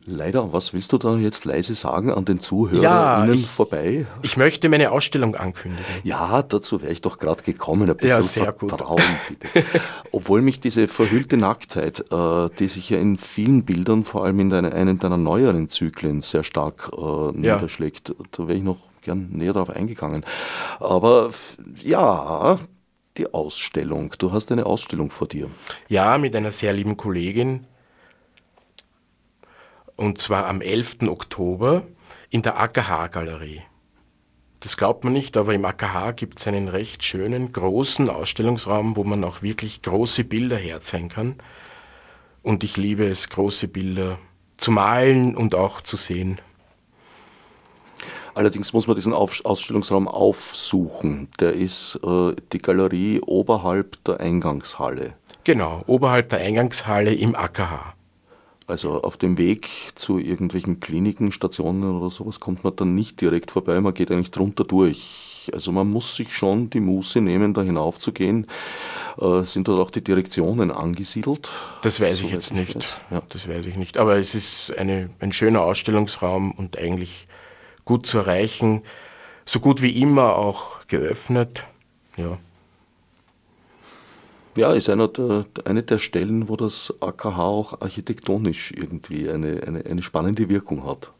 [0.05, 4.07] leider, was willst du da jetzt leise sagen an den ZuhörerInnen ja, vorbei?
[4.23, 5.85] Ich möchte meine Ausstellung ankündigen.
[6.03, 7.89] Ja, dazu wäre ich doch gerade gekommen.
[7.89, 9.39] Ein bisschen ja, sehr Vertrauen, gut.
[9.39, 9.65] bitte.
[10.11, 14.49] Obwohl mich diese verhüllte Nacktheit, äh, die sich ja in vielen Bildern, vor allem in
[14.49, 18.15] deine, einem deiner neueren Zyklen, sehr stark äh, niederschlägt, ja.
[18.31, 20.25] da wäre ich noch gern näher darauf eingegangen.
[20.79, 21.29] Aber
[21.83, 22.57] ja,
[23.17, 24.13] die Ausstellung.
[24.17, 25.49] Du hast eine Ausstellung vor dir.
[25.87, 27.67] Ja, mit einer sehr lieben Kollegin.
[29.95, 31.03] Und zwar am 11.
[31.07, 31.83] Oktober
[32.29, 33.61] in der AKH-Galerie.
[34.59, 39.03] Das glaubt man nicht, aber im AKH gibt es einen recht schönen, großen Ausstellungsraum, wo
[39.03, 41.35] man auch wirklich große Bilder herzeigen kann.
[42.41, 44.19] und ich liebe es, große Bilder
[44.57, 46.39] zu malen und auch zu sehen.
[48.35, 51.27] Allerdings muss man diesen Ausstellungsraum aufsuchen.
[51.39, 55.13] Der ist äh, die Galerie oberhalb der Eingangshalle.
[55.43, 57.93] Genau, oberhalb der Eingangshalle im AKH.
[58.65, 63.51] Also auf dem Weg zu irgendwelchen Kliniken, Stationen oder sowas kommt man dann nicht direkt
[63.51, 65.49] vorbei, man geht eigentlich drunter durch.
[65.51, 68.47] Also man muss sich schon die Muße nehmen, da hinaufzugehen.
[69.19, 71.51] Äh, sind dort auch die Direktionen angesiedelt?
[71.81, 73.01] Das weiß so ich jetzt nicht.
[73.11, 73.21] Ja.
[73.27, 73.97] Das weiß ich nicht.
[73.97, 77.27] Aber es ist eine, ein schöner Ausstellungsraum und eigentlich
[77.85, 78.83] gut zu erreichen.
[79.45, 81.65] So gut wie immer auch geöffnet.
[82.17, 82.37] Ja.
[84.55, 89.83] Ja, ist einer der, eine der Stellen, wo das AKH auch architektonisch irgendwie eine, eine,
[89.83, 91.11] eine spannende Wirkung hat.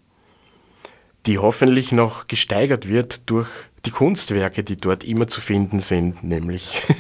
[1.26, 3.48] Die hoffentlich noch gesteigert wird durch
[3.86, 6.82] die Kunstwerke, die dort immer zu finden sind, nämlich.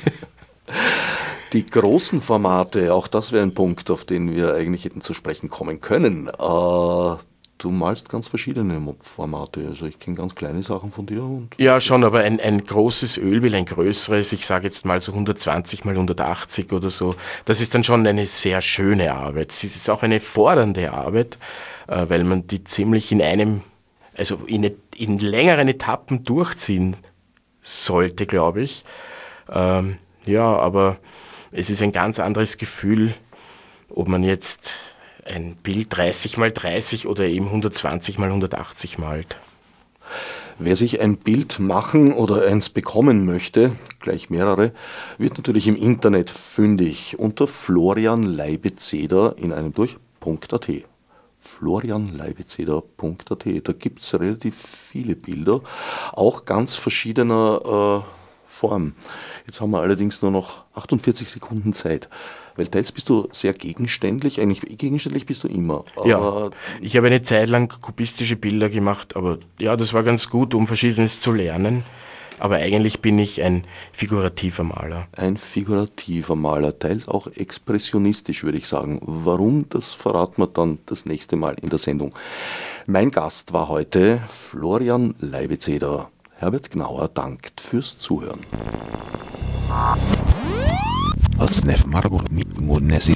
[1.53, 5.51] Die großen Formate, auch das wäre ein Punkt, auf den wir eigentlich hätten zu sprechen
[5.51, 6.27] kommen können.
[6.27, 7.15] Äh,
[7.63, 9.67] du malst ganz verschiedene Formate.
[9.67, 11.47] Also ich kenne ganz kleine Sachen von dir.
[11.57, 15.85] Ja, schon, aber ein, ein großes Ölbild, ein größeres, ich sage jetzt mal so 120
[15.85, 19.51] mal 180 oder so, das ist dann schon eine sehr schöne Arbeit.
[19.51, 21.37] Es ist auch eine fordernde Arbeit,
[21.87, 23.61] äh, weil man die ziemlich in einem,
[24.17, 26.97] also in, in längeren Etappen durchziehen
[27.61, 28.83] sollte, glaube ich.
[29.49, 30.97] Ähm, ja, aber
[31.51, 33.13] es ist ein ganz anderes Gefühl,
[33.89, 34.92] ob man jetzt
[35.25, 39.37] ein Bild 30 mal 30 oder eben 120 mal 180 malt.
[40.59, 44.71] Wer sich ein Bild machen oder eins bekommen möchte, gleich mehrere,
[45.17, 50.67] wird natürlich im Internet fündig unter Florian Leibezeder in einem durch.at.
[51.39, 53.45] florianleibezeder.at.
[53.63, 54.55] Da gibt es relativ
[54.91, 55.61] viele Bilder,
[56.13, 58.07] auch ganz verschiedener äh,
[58.47, 58.93] Form.
[59.47, 62.09] Jetzt haben wir allerdings nur noch 48 Sekunden Zeit.
[62.55, 65.85] Weil teils bist du sehr gegenständlich, eigentlich gegenständlich bist du immer.
[66.05, 66.49] ja,
[66.81, 70.67] ich habe eine Zeit lang kubistische Bilder gemacht, aber ja, das war ganz gut, um
[70.67, 71.83] Verschiedenes zu lernen.
[72.39, 75.07] Aber eigentlich bin ich ein figurativer Maler.
[75.15, 78.99] Ein figurativer Maler, teils auch expressionistisch, würde ich sagen.
[79.01, 82.13] Warum, das verraten wir dann das nächste Mal in der Sendung.
[82.85, 86.09] Mein Gast war heute Florian Leibezeder.
[86.35, 88.41] Herbert Gnauer dankt fürs Zuhören.
[91.37, 93.15] Als Nef Marburg mit Monesi.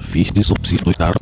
[0.00, 1.14] Fichte subsidiar.